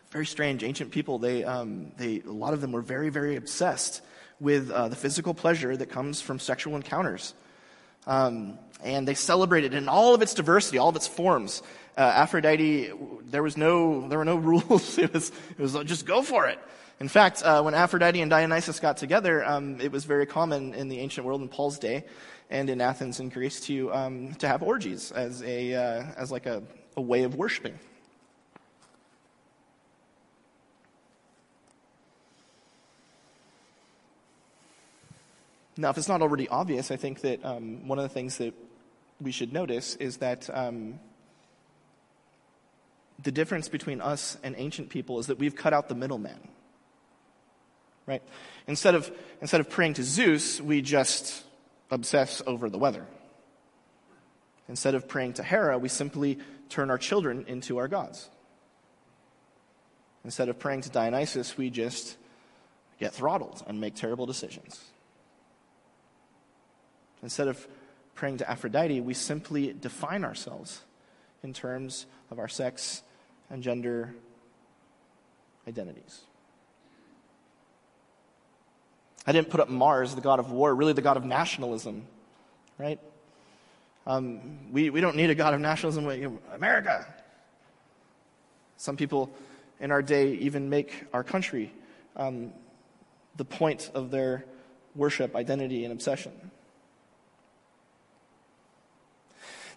very 0.10 0.26
strange. 0.26 0.64
Ancient 0.64 0.90
people, 0.90 1.20
they, 1.20 1.44
um, 1.44 1.92
they, 1.98 2.24
a 2.26 2.32
lot 2.32 2.56
of 2.56 2.62
them 2.62 2.72
were 2.72 2.82
very, 2.82 3.10
very 3.10 3.36
obsessed 3.36 4.02
with 4.40 4.72
uh, 4.72 4.88
the 4.88 4.96
physical 4.96 5.36
pleasure 5.36 5.78
that 5.78 5.92
comes 5.92 6.20
from 6.20 6.40
sexual 6.40 6.76
encounters. 6.76 7.36
Um, 8.08 8.58
and 8.84 9.08
they 9.08 9.14
celebrated 9.14 9.76
in 9.76 9.88
all 9.88 10.16
of 10.16 10.24
its 10.24 10.34
diversity, 10.34 10.80
all 10.80 10.90
of 10.90 10.96
its 10.96 11.08
forms. 11.08 11.62
Uh, 11.96 12.02
Aphrodite, 12.02 12.92
there 13.26 13.44
was 13.44 13.56
no, 13.56 14.10
there 14.10 14.18
were 14.18 14.26
no 14.26 14.36
rules. 14.52 14.98
it 14.98 15.14
was, 15.14 15.32
it 15.52 15.60
was 15.60 15.76
just 15.86 16.08
go 16.08 16.24
for 16.24 16.48
it. 16.48 16.58
In 17.00 17.10
fact, 17.10 17.44
uh, 17.44 17.62
when 17.62 17.76
Aphrodite 17.76 18.22
and 18.22 18.32
Dionysus 18.32 18.80
got 18.80 18.98
together, 18.98 19.46
um, 19.46 19.80
it 19.80 19.92
was 19.92 20.06
very 20.06 20.26
common 20.26 20.74
in 20.74 20.88
the 20.88 20.98
ancient 21.00 21.28
world 21.28 21.42
in 21.42 21.50
Paul's 21.50 21.78
day 21.78 22.06
and 22.50 22.70
in 22.70 22.82
Athens 22.82 23.20
and 23.20 23.32
Greece 23.32 23.60
to, 23.62 23.94
um, 23.94 24.34
to 24.36 24.48
have 24.48 24.62
orgies 24.62 25.12
as 25.12 25.42
a, 25.44 25.74
uh, 25.74 26.04
as 26.18 26.32
like 26.32 26.46
a, 26.46 26.62
a 26.96 27.02
way 27.02 27.24
of 27.24 27.36
worshiping. 27.36 27.78
Now, 35.78 35.90
if 35.90 35.98
it's 35.98 36.08
not 36.08 36.22
already 36.22 36.48
obvious, 36.48 36.90
I 36.90 36.96
think 36.96 37.22
that 37.22 37.44
um, 37.44 37.88
one 37.88 38.00
of 38.00 38.04
the 38.04 38.10
things 38.10 38.38
that 38.38 38.54
we 39.20 39.32
should 39.32 39.52
notice 39.52 39.96
is 39.96 40.18
that 40.18 40.50
um, 40.54 41.00
the 43.22 43.32
difference 43.32 43.68
between 43.68 44.00
us 44.00 44.38
and 44.42 44.56
ancient 44.58 44.90
people 44.90 45.20
is 45.20 45.28
that 45.28 45.38
we've 45.38 45.56
cut 45.56 45.74
out 45.74 45.90
the 45.90 45.96
middleman. 45.96 46.48
Right? 48.06 48.22
Instead 48.68 48.96
of, 48.96 49.12
instead 49.42 49.60
of 49.60 49.70
praying 49.70 49.96
to 49.96 50.04
Zeus, 50.04 50.62
we 50.62 50.82
just 50.82 51.44
obsess 51.92 52.42
over 52.46 52.70
the 52.70 52.78
weather. 52.78 53.06
Instead 54.68 54.96
of 54.96 55.08
praying 55.08 55.34
to 55.34 55.44
Hera, 55.44 55.78
we 55.78 55.90
simply 55.90 56.40
turn 56.70 56.90
our 56.90 56.98
children 56.98 57.46
into 57.48 57.78
our 57.78 57.88
gods. 57.88 58.30
Instead 60.24 60.50
of 60.50 60.58
praying 60.58 60.82
to 60.82 60.90
Dionysus, 60.90 61.56
we 61.56 61.70
just 61.70 62.18
get 63.00 63.14
throttled 63.14 63.64
and 63.68 63.80
make 63.80 63.94
terrible 63.94 64.26
decisions. 64.26 64.84
Instead 67.22 67.48
of 67.48 67.68
praying 68.16 68.38
to 68.38 68.50
Aphrodite, 68.50 69.02
we 69.02 69.14
simply 69.14 69.74
define 69.74 70.24
ourselves 70.24 70.82
in 71.44 71.54
terms 71.54 72.08
of 72.32 72.40
our 72.40 72.48
sex 72.48 73.04
and 73.50 73.62
gender 73.62 74.16
identities. 75.68 76.22
I 79.28 79.32
didn't 79.32 79.50
put 79.50 79.60
up 79.60 79.70
Mars, 79.70 80.14
the 80.14 80.22
god 80.22 80.40
of 80.40 80.52
war, 80.52 80.74
really 80.74 80.94
the 80.94 81.02
god 81.02 81.18
of 81.18 81.26
nationalism, 81.26 82.06
right? 82.78 83.00
Um, 84.08 84.72
we, 84.72 84.90
we 84.90 85.02
don't 85.02 85.16
need 85.16 85.30
a 85.30 85.36
god 85.36 85.54
of 85.54 85.62
nationalism. 85.62 86.40
America. 86.54 87.08
Some 88.78 88.98
people 88.98 89.32
in 89.80 89.92
our 89.92 90.02
day 90.02 90.34
even 90.34 90.70
make 90.70 91.06
our 91.12 91.24
country 91.24 91.72
um, 92.16 92.54
the 93.36 93.46
point 93.46 93.90
of 93.94 94.12
their 94.12 94.46
worship, 94.96 95.36
identity, 95.36 95.84
and 95.84 95.92
obsession. 95.92 96.32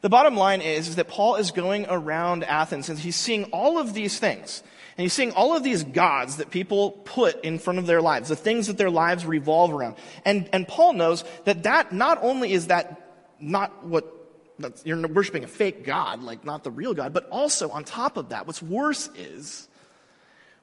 The 0.00 0.08
bottom 0.08 0.36
line 0.36 0.60
is, 0.60 0.88
is 0.88 0.96
that 0.96 1.08
Paul 1.08 1.36
is 1.36 1.50
going 1.50 1.86
around 1.88 2.44
Athens 2.44 2.88
and 2.88 2.98
he's 2.98 3.16
seeing 3.16 3.44
all 3.46 3.78
of 3.78 3.94
these 3.94 4.18
things. 4.18 4.62
And 4.98 5.04
he's 5.04 5.12
seeing 5.12 5.30
all 5.30 5.56
of 5.56 5.62
these 5.62 5.84
gods 5.84 6.38
that 6.38 6.50
people 6.50 6.90
put 6.90 7.44
in 7.44 7.60
front 7.60 7.78
of 7.78 7.86
their 7.86 8.02
lives, 8.02 8.30
the 8.30 8.36
things 8.36 8.66
that 8.66 8.78
their 8.78 8.90
lives 8.90 9.24
revolve 9.24 9.72
around. 9.72 9.94
And, 10.24 10.50
and 10.52 10.66
Paul 10.66 10.94
knows 10.94 11.22
that 11.44 11.62
that 11.62 11.92
not 11.92 12.18
only 12.20 12.52
is 12.52 12.66
that 12.66 13.00
not 13.38 13.86
what 13.86 14.12
you're 14.82 15.06
worshiping 15.06 15.44
a 15.44 15.46
fake 15.46 15.84
God, 15.84 16.24
like 16.24 16.44
not 16.44 16.64
the 16.64 16.72
real 16.72 16.94
God, 16.94 17.12
but 17.12 17.28
also 17.30 17.70
on 17.70 17.84
top 17.84 18.16
of 18.16 18.30
that, 18.30 18.48
what's 18.48 18.60
worse 18.60 19.08
is 19.14 19.68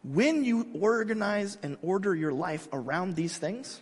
when 0.04 0.44
you 0.44 0.68
organize 0.82 1.58
and 1.64 1.78
order 1.82 2.14
your 2.14 2.34
life 2.34 2.68
around 2.74 3.16
these 3.16 3.38
things, 3.38 3.82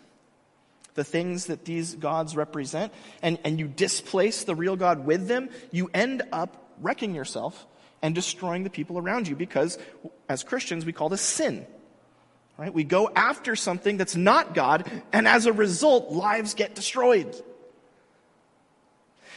the 0.94 1.04
things 1.04 1.48
that 1.48 1.66
these 1.66 1.96
gods 1.96 2.36
represent, 2.36 2.94
and, 3.24 3.40
and 3.44 3.58
you 3.58 3.68
displace 3.68 4.44
the 4.44 4.54
real 4.54 4.76
God 4.76 5.04
with 5.04 5.28
them, 5.28 5.50
you 5.72 5.90
end 5.96 6.22
up 6.32 6.76
wrecking 6.80 7.16
yourself 7.16 7.66
and 8.04 8.14
destroying 8.14 8.64
the 8.64 8.70
people 8.70 9.00
around 9.00 9.28
you 9.28 9.36
because, 9.36 9.80
as 10.30 10.44
Christians, 10.44 10.86
we 10.86 10.94
call 10.94 11.10
this 11.10 11.22
sin. 11.22 11.66
Right? 12.58 12.72
We 12.72 12.84
go 12.84 13.10
after 13.16 13.56
something 13.56 13.98
that's 13.98 14.16
not 14.16 14.54
God, 14.54 14.88
and 15.12 15.28
as 15.28 15.48
a 15.48 15.54
result, 15.54 16.12
lives 16.12 16.54
get 16.54 16.76
destroyed. 16.76 17.36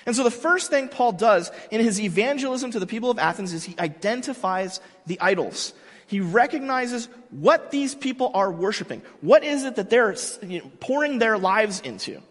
And 0.05 0.15
so 0.15 0.23
the 0.23 0.31
first 0.31 0.69
thing 0.69 0.89
Paul 0.89 1.13
does 1.13 1.51
in 1.71 1.81
his 1.81 1.99
evangelism 1.99 2.73
to 2.73 2.79
the 2.79 2.87
people 2.87 3.11
of 3.11 3.19
Athens 3.19 3.55
is 3.55 3.65
he 3.65 3.75
identifies 3.79 4.81
the 5.07 5.19
idols 5.21 5.73
he 6.07 6.21
recognizes 6.21 7.09
what 7.31 7.71
these 7.71 7.95
people 7.95 8.31
are 8.35 8.51
worshiping. 8.51 9.03
What 9.21 9.43
is 9.43 9.65
it 9.65 9.77
that 9.77 9.91
they're 9.91 10.15
you 10.43 10.61
know, 10.61 10.71
pouring 10.81 11.19
their 11.19 11.37
lives 11.37 11.81
into? 11.81 12.23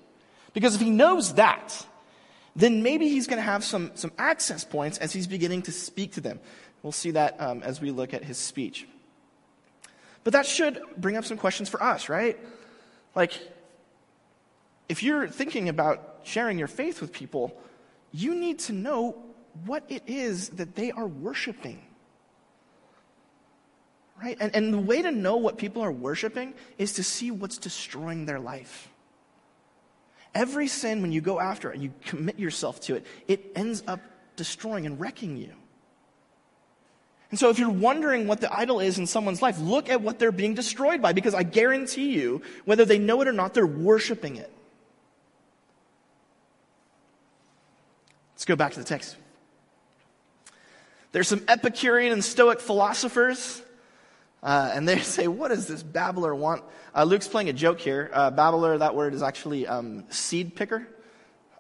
Because 0.54 0.76
if 0.76 0.82
he 0.82 0.90
knows 0.90 1.34
that, 1.34 1.86
then 2.56 2.84
maybe 2.84 3.10
he's 3.10 3.28
going 3.28 3.38
to 3.38 3.44
have 3.44 3.64
some, 3.64 3.92
some 3.96 4.12
access 4.18 4.64
points 4.64 4.98
as 5.00 5.12
he's 5.12 5.28
beginning 5.28 5.64
to 5.64 5.72
speak 5.72 6.14
to 6.14 6.22
them. 6.22 6.40
We'll 6.84 6.92
see 6.92 7.12
that 7.12 7.40
um, 7.40 7.64
as 7.64 7.82
we 7.82 7.92
look 7.92 8.14
at 8.14 8.24
his 8.24 8.38
speech. 8.38 8.88
But 10.24 10.34
that 10.34 10.46
should 10.46 10.80
bring 10.98 11.18
up 11.18 11.26
some 11.26 11.38
questions 11.38 11.70
for 11.70 11.82
us, 11.84 12.10
right? 12.10 12.40
Like, 13.14 13.40
if 14.88 15.04
you're 15.04 15.28
thinking 15.28 15.70
about 15.70 16.20
sharing 16.24 16.58
your 16.58 16.68
faith 16.68 17.02
with 17.02 17.12
people, 17.12 17.56
you 18.12 18.36
need 18.36 18.60
to 18.60 18.74
know 18.74 19.22
what 19.66 19.84
it 19.90 20.04
is 20.08 20.50
that 20.50 20.76
they 20.76 20.92
are 20.92 21.08
worshiping. 21.08 21.82
Right? 24.22 24.38
And, 24.40 24.56
and 24.56 24.74
the 24.74 24.80
way 24.80 25.02
to 25.02 25.12
know 25.12 25.36
what 25.36 25.58
people 25.58 25.84
are 25.84 25.92
worshiping 25.92 26.54
is 26.78 26.94
to 26.94 27.04
see 27.04 27.32
what's 27.32 27.58
destroying 27.58 28.26
their 28.26 28.40
life. 28.40 28.90
Every 30.36 30.68
sin, 30.68 31.02
when 31.02 31.14
you 31.14 31.22
go 31.22 31.40
after 31.40 31.72
it 31.72 31.76
and 31.76 31.84
you 31.84 31.94
commit 32.06 32.38
yourself 32.38 32.82
to 32.82 32.96
it, 32.96 33.06
it 33.28 33.54
ends 33.56 33.82
up 33.88 34.02
destroying 34.36 34.86
and 34.86 35.00
wrecking 35.00 35.38
you. 35.38 35.54
And 37.32 37.40
so, 37.40 37.50
if 37.50 37.58
you're 37.58 37.70
wondering 37.70 38.28
what 38.28 38.42
the 38.42 38.54
idol 38.54 38.82
is 38.82 39.00
in 39.00 39.08
someone's 39.08 39.42
life, 39.42 39.60
look 39.60 39.90
at 39.90 40.02
what 40.02 40.20
they're 40.20 40.34
being 40.34 40.54
destroyed 40.54 41.02
by, 41.02 41.14
because 41.14 41.34
I 41.34 41.44
guarantee 41.44 42.12
you, 42.12 42.42
whether 42.66 42.86
they 42.86 43.00
know 43.00 43.22
it 43.22 43.28
or 43.28 43.34
not, 43.34 43.54
they're 43.54 43.66
worshiping 43.66 44.36
it. 44.36 44.52
Let's 48.34 48.46
go 48.46 48.58
back 48.58 48.74
to 48.74 48.80
the 48.80 48.86
text. 48.86 49.16
There's 51.14 51.30
some 51.30 51.44
Epicurean 51.48 52.12
and 52.12 52.24
Stoic 52.24 52.60
philosophers 52.60 53.62
uh, 54.46 54.72
and 54.74 54.88
they 54.88 55.00
say, 55.02 55.28
What 55.28 55.50
does 55.50 55.68
this 55.68 55.84
babbler 55.84 56.34
want? 56.34 56.64
Uh, 56.96 57.04
Luke's 57.04 57.28
playing 57.28 57.50
a 57.50 57.54
joke 57.54 57.80
here. 57.82 58.10
Uh, 58.14 58.32
babbler, 58.32 58.78
that 58.78 58.96
word 58.96 59.14
is 59.14 59.24
actually 59.24 59.68
um, 59.68 60.06
seed 60.10 60.56
picker. 60.56 60.88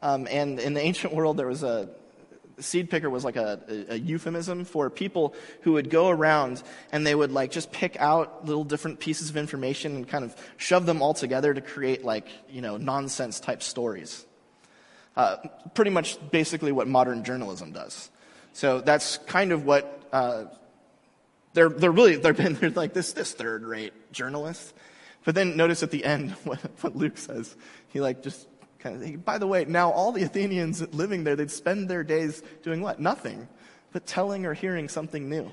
Um, 0.01 0.27
and 0.30 0.60
in 0.60 0.74
the 0.75 0.82
ancient 0.82 1.13
world, 1.15 1.36
there 1.36 1.48
was 1.48 1.63
a 1.63 1.89
seed 2.60 2.89
picker 2.89 3.10
was 3.10 3.25
like 3.25 3.36
a, 3.36 3.60
a, 3.68 3.96
a, 3.96 3.98
euphemism 3.98 4.63
for 4.63 4.89
people 4.89 5.36
who 5.63 5.74
would 5.74 5.89
go 5.89 6.08
around 6.08 6.63
and 6.94 7.06
they 7.06 7.13
would 7.13 7.30
like 7.30 7.51
just 7.51 7.70
pick 7.70 7.98
out 8.00 8.46
little 8.46 8.63
different 8.63 8.98
pieces 8.98 9.30
of 9.30 9.36
information 9.36 9.94
and 9.98 10.08
kind 10.08 10.24
of 10.24 10.34
shove 10.56 10.86
them 10.86 11.01
all 11.01 11.13
together 11.13 11.54
to 11.54 11.60
create 11.60 12.06
like, 12.06 12.30
you 12.50 12.62
know, 12.62 12.77
nonsense 12.77 13.42
type 13.42 13.62
stories. 13.62 14.25
Uh, 15.18 15.36
pretty 15.74 15.92
much 15.92 16.18
basically 16.32 16.72
what 16.72 16.88
modern 16.88 17.25
journalism 17.25 17.74
does. 17.74 18.10
So 18.54 18.80
that's 18.80 19.18
kind 19.18 19.51
of 19.51 19.65
what 19.65 20.04
uh, 20.13 20.46
they're, 21.55 21.69
they're 21.69 21.91
really, 21.91 22.17
they're, 22.17 22.33
been, 22.33 22.53
they're 22.53 22.69
like 22.69 22.93
this, 22.93 23.13
this 23.13 23.33
third 23.33 23.63
rate 23.63 23.93
journalist. 24.12 24.74
But 25.24 25.33
then 25.33 25.57
notice 25.57 25.81
at 25.81 25.89
the 25.89 26.05
end 26.05 26.31
what, 26.43 26.59
what 26.81 26.95
Luke 26.95 27.17
says. 27.17 27.55
He 27.88 28.00
like 28.00 28.21
just 28.21 28.47
kind 28.79 29.01
of, 29.01 29.25
by 29.25 29.39
the 29.39 29.47
way, 29.47 29.65
now 29.65 29.89
all 29.89 30.12
the 30.12 30.24
Athenians 30.24 30.81
living 30.93 31.24
there, 31.24 31.35
they'd 31.35 31.50
spend 31.50 31.89
their 31.89 32.03
days 32.03 32.43
doing 32.62 32.81
what? 32.81 33.00
Nothing, 33.00 33.47
but 33.91 34.05
telling 34.05 34.45
or 34.45 34.53
hearing 34.53 34.88
something 34.88 35.27
new. 35.27 35.51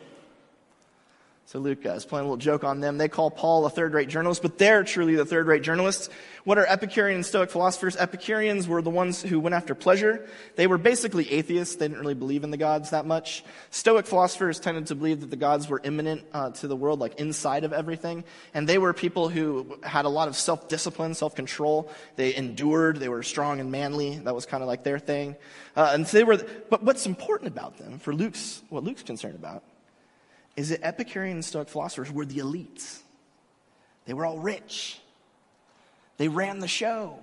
So 1.46 1.58
Luke 1.58 1.84
is 1.84 2.06
playing 2.06 2.24
a 2.24 2.28
little 2.28 2.38
joke 2.38 2.64
on 2.64 2.80
them. 2.80 2.98
They 2.98 3.08
call 3.08 3.30
Paul 3.30 3.66
a 3.66 3.70
third 3.70 3.92
rate 3.92 4.08
journalist, 4.08 4.40
but 4.42 4.58
they're 4.58 4.84
truly 4.84 5.16
the 5.16 5.26
third 5.26 5.46
rate 5.46 5.62
journalists. 5.62 6.08
What 6.44 6.56
are 6.56 6.64
Epicurean 6.66 7.16
and 7.16 7.26
Stoic 7.26 7.50
philosophers? 7.50 7.96
Epicureans 7.96 8.66
were 8.66 8.80
the 8.80 8.90
ones 8.90 9.22
who 9.22 9.38
went 9.38 9.54
after 9.54 9.74
pleasure. 9.74 10.26
They 10.56 10.66
were 10.66 10.78
basically 10.78 11.30
atheists. 11.30 11.76
They 11.76 11.88
didn't 11.88 12.00
really 12.00 12.14
believe 12.14 12.42
in 12.42 12.52
the 12.52 12.56
gods 12.56 12.90
that 12.90 13.06
much. 13.06 13.44
Stoic 13.70 14.06
philosophers 14.06 14.60
tended 14.60 14.86
to 14.86 14.94
believe 14.94 15.20
that 15.20 15.30
the 15.30 15.36
gods 15.36 15.68
were 15.68 15.80
immanent 15.84 16.24
uh, 16.32 16.50
to 16.50 16.68
the 16.68 16.76
world, 16.76 17.00
like 17.00 17.20
inside 17.20 17.64
of 17.64 17.72
everything. 17.72 18.24
And 18.54 18.68
they 18.68 18.78
were 18.78 18.92
people 18.92 19.28
who 19.28 19.78
had 19.82 20.04
a 20.04 20.08
lot 20.08 20.28
of 20.28 20.36
self 20.36 20.68
discipline, 20.68 21.14
self 21.14 21.34
control. 21.34 21.90
They 22.16 22.34
endured. 22.34 22.96
They 22.96 23.08
were 23.08 23.22
strong 23.22 23.60
and 23.60 23.70
manly. 23.70 24.18
That 24.20 24.34
was 24.34 24.46
kind 24.46 24.62
of 24.62 24.68
like 24.68 24.84
their 24.84 24.98
thing. 24.98 25.36
Uh, 25.76 25.90
and 25.92 26.06
so 26.06 26.16
they 26.16 26.24
were, 26.24 26.38
but 26.70 26.82
what's 26.82 27.04
important 27.04 27.48
about 27.48 27.78
them, 27.78 27.98
for 27.98 28.14
Luke's, 28.14 28.62
what 28.68 28.84
Luke's 28.84 29.02
concerned 29.02 29.34
about, 29.34 29.62
is 30.56 30.68
that 30.68 30.84
Epicurean 30.84 31.36
and 31.36 31.44
Stoic 31.44 31.68
philosophers 31.68 32.10
were 32.10 32.26
the 32.26 32.38
elites. 32.38 33.00
They 34.06 34.14
were 34.14 34.26
all 34.26 34.38
rich. 34.38 35.00
They 36.18 36.28
ran 36.28 36.60
the 36.60 36.68
show. 36.68 37.18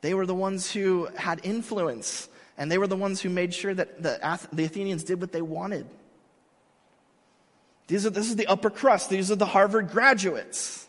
They 0.00 0.14
were 0.14 0.26
the 0.26 0.34
ones 0.34 0.70
who 0.70 1.08
had 1.16 1.40
influence, 1.44 2.28
and 2.58 2.70
they 2.70 2.78
were 2.78 2.86
the 2.86 2.96
ones 2.96 3.20
who 3.20 3.30
made 3.30 3.54
sure 3.54 3.74
that 3.74 4.02
the, 4.02 4.38
the 4.52 4.64
Athenians 4.64 5.04
did 5.04 5.20
what 5.20 5.32
they 5.32 5.42
wanted. 5.42 5.86
These 7.86 8.06
are, 8.06 8.10
this 8.10 8.28
is 8.28 8.36
the 8.36 8.46
upper 8.46 8.70
crust. 8.70 9.10
These 9.10 9.30
are 9.30 9.36
the 9.36 9.46
Harvard 9.46 9.90
graduates. 9.90 10.86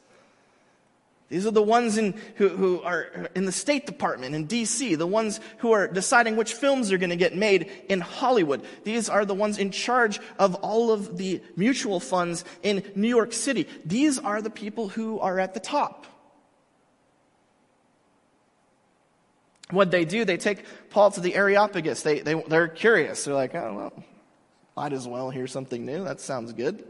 These 1.28 1.48
are 1.48 1.52
the 1.52 1.64
ones 1.64 1.98
in, 1.98 2.14
who, 2.36 2.50
who 2.50 2.82
are 2.84 3.30
in 3.34 3.46
the 3.46 3.52
State 3.52 3.88
Department 3.88 4.36
in 4.36 4.48
DC, 4.48 4.96
the 4.96 5.08
ones 5.08 5.40
who 5.58 5.72
are 5.72 5.88
deciding 5.88 6.36
which 6.36 6.54
films 6.54 6.92
are 6.92 7.00
going 7.00 7.10
to 7.10 7.16
get 7.16 7.36
made 7.36 7.72
in 7.90 8.00
Hollywood. 8.00 8.64
These 8.84 9.10
are 9.10 9.26
the 9.26 9.34
ones 9.34 9.58
in 9.58 9.72
charge 9.72 10.20
of 10.38 10.54
all 10.56 10.92
of 10.92 11.18
the 11.18 11.42
mutual 11.56 12.00
funds 12.00 12.46
in 12.62 12.84
New 12.96 13.08
York 13.08 13.34
City. 13.34 13.68
These 13.84 14.20
are 14.20 14.42
the 14.42 14.52
people 14.52 14.88
who 14.88 15.20
are 15.20 15.40
at 15.40 15.56
the 15.56 15.60
top. 15.60 16.06
What 19.72 19.90
they 19.90 20.06
do, 20.06 20.26
they 20.26 20.38
take 20.38 20.64
Paul 20.92 21.10
to 21.10 21.22
the 21.22 21.34
Areopagus. 21.34 22.04
They, 22.04 22.20
they, 22.20 22.36
they're 22.36 22.68
curious. 22.68 23.26
They're 23.26 23.34
like, 23.34 23.56
oh, 23.56 23.74
well, 23.76 24.04
might 24.78 24.94
as 24.94 25.08
well 25.08 25.32
hear 25.32 25.48
something 25.48 25.84
new. 25.84 26.04
That 26.04 26.20
sounds 26.20 26.54
good. 26.54 26.86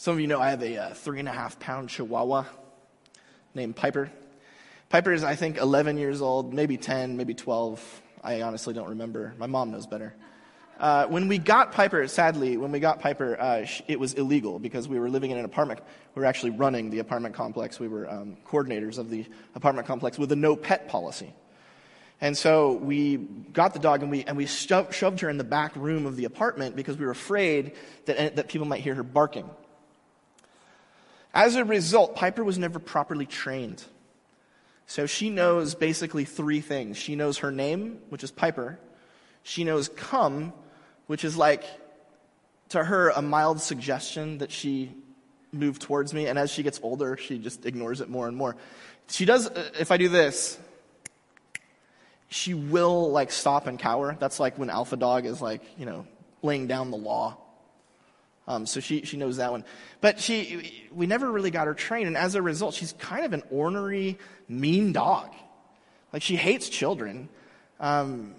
Some 0.00 0.14
of 0.14 0.20
you 0.20 0.28
know 0.28 0.40
I 0.40 0.50
have 0.50 0.62
a 0.62 0.76
uh, 0.76 0.94
three 0.94 1.18
and 1.18 1.28
a 1.28 1.32
half 1.32 1.58
pound 1.58 1.88
chihuahua 1.88 2.44
named 3.52 3.74
Piper. 3.74 4.12
Piper 4.90 5.12
is, 5.12 5.24
I 5.24 5.34
think, 5.34 5.56
11 5.56 5.98
years 5.98 6.22
old, 6.22 6.54
maybe 6.54 6.76
10, 6.76 7.16
maybe 7.16 7.34
12. 7.34 8.02
I 8.22 8.42
honestly 8.42 8.74
don't 8.74 8.90
remember. 8.90 9.34
My 9.38 9.48
mom 9.48 9.72
knows 9.72 9.88
better. 9.88 10.14
Uh, 10.78 11.06
when 11.06 11.26
we 11.26 11.38
got 11.38 11.72
Piper, 11.72 12.06
sadly, 12.06 12.56
when 12.56 12.70
we 12.70 12.78
got 12.78 13.00
Piper, 13.00 13.40
uh, 13.40 13.66
it 13.88 13.98
was 13.98 14.14
illegal 14.14 14.60
because 14.60 14.86
we 14.86 15.00
were 15.00 15.10
living 15.10 15.32
in 15.32 15.36
an 15.36 15.44
apartment. 15.44 15.80
We 16.14 16.20
were 16.20 16.26
actually 16.26 16.50
running 16.50 16.90
the 16.90 17.00
apartment 17.00 17.34
complex. 17.34 17.80
We 17.80 17.88
were 17.88 18.08
um, 18.08 18.36
coordinators 18.46 18.98
of 18.98 19.10
the 19.10 19.26
apartment 19.56 19.88
complex 19.88 20.16
with 20.16 20.30
a 20.30 20.36
no 20.36 20.54
pet 20.54 20.88
policy. 20.88 21.34
And 22.20 22.38
so 22.38 22.74
we 22.74 23.16
got 23.16 23.72
the 23.72 23.80
dog 23.80 24.02
and 24.02 24.12
we, 24.12 24.22
and 24.22 24.36
we 24.36 24.46
shoved, 24.46 24.94
shoved 24.94 25.18
her 25.22 25.28
in 25.28 25.38
the 25.38 25.44
back 25.44 25.74
room 25.74 26.06
of 26.06 26.14
the 26.14 26.24
apartment 26.24 26.76
because 26.76 26.96
we 26.96 27.04
were 27.04 27.10
afraid 27.10 27.72
that, 28.04 28.36
that 28.36 28.46
people 28.46 28.68
might 28.68 28.82
hear 28.82 28.94
her 28.94 29.02
barking. 29.02 29.50
As 31.38 31.54
a 31.54 31.64
result, 31.64 32.16
Piper 32.16 32.42
was 32.42 32.58
never 32.58 32.80
properly 32.80 33.24
trained. 33.24 33.84
So 34.88 35.06
she 35.06 35.30
knows 35.30 35.76
basically 35.76 36.24
three 36.24 36.60
things. 36.60 36.96
She 36.96 37.14
knows 37.14 37.38
her 37.38 37.52
name, 37.52 38.00
which 38.08 38.24
is 38.24 38.32
Piper. 38.32 38.80
She 39.44 39.62
knows 39.62 39.88
come, 39.88 40.52
which 41.06 41.22
is 41.22 41.36
like, 41.36 41.62
to 42.70 42.82
her, 42.82 43.10
a 43.10 43.22
mild 43.22 43.60
suggestion 43.60 44.38
that 44.38 44.50
she 44.50 44.92
move 45.52 45.78
towards 45.78 46.12
me. 46.12 46.26
And 46.26 46.40
as 46.40 46.50
she 46.50 46.64
gets 46.64 46.80
older, 46.82 47.16
she 47.16 47.38
just 47.38 47.64
ignores 47.66 48.00
it 48.00 48.08
more 48.08 48.26
and 48.26 48.36
more. 48.36 48.56
She 49.06 49.24
does, 49.24 49.46
uh, 49.46 49.70
if 49.78 49.92
I 49.92 49.96
do 49.96 50.08
this, 50.08 50.58
she 52.28 52.52
will 52.52 53.12
like 53.12 53.30
stop 53.30 53.68
and 53.68 53.78
cower. 53.78 54.16
That's 54.18 54.40
like 54.40 54.58
when 54.58 54.70
Alpha 54.70 54.96
Dog 54.96 55.24
is 55.24 55.40
like, 55.40 55.62
you 55.78 55.86
know, 55.86 56.04
laying 56.42 56.66
down 56.66 56.90
the 56.90 56.96
law. 56.96 57.36
Um, 58.48 58.64
so 58.64 58.80
she, 58.80 59.02
she 59.02 59.18
knows 59.18 59.36
that 59.36 59.52
one. 59.52 59.62
But 60.00 60.18
she, 60.18 60.88
we 60.90 61.06
never 61.06 61.30
really 61.30 61.50
got 61.50 61.66
her 61.66 61.74
trained. 61.74 62.06
And 62.06 62.16
as 62.16 62.34
a 62.34 62.40
result, 62.40 62.74
she's 62.74 62.94
kind 62.94 63.26
of 63.26 63.34
an 63.34 63.42
ornery, 63.50 64.18
mean 64.48 64.92
dog. 64.92 65.32
Like 66.14 66.22
she 66.22 66.34
hates 66.34 66.70
children. 66.70 67.28
Um, 67.78 68.34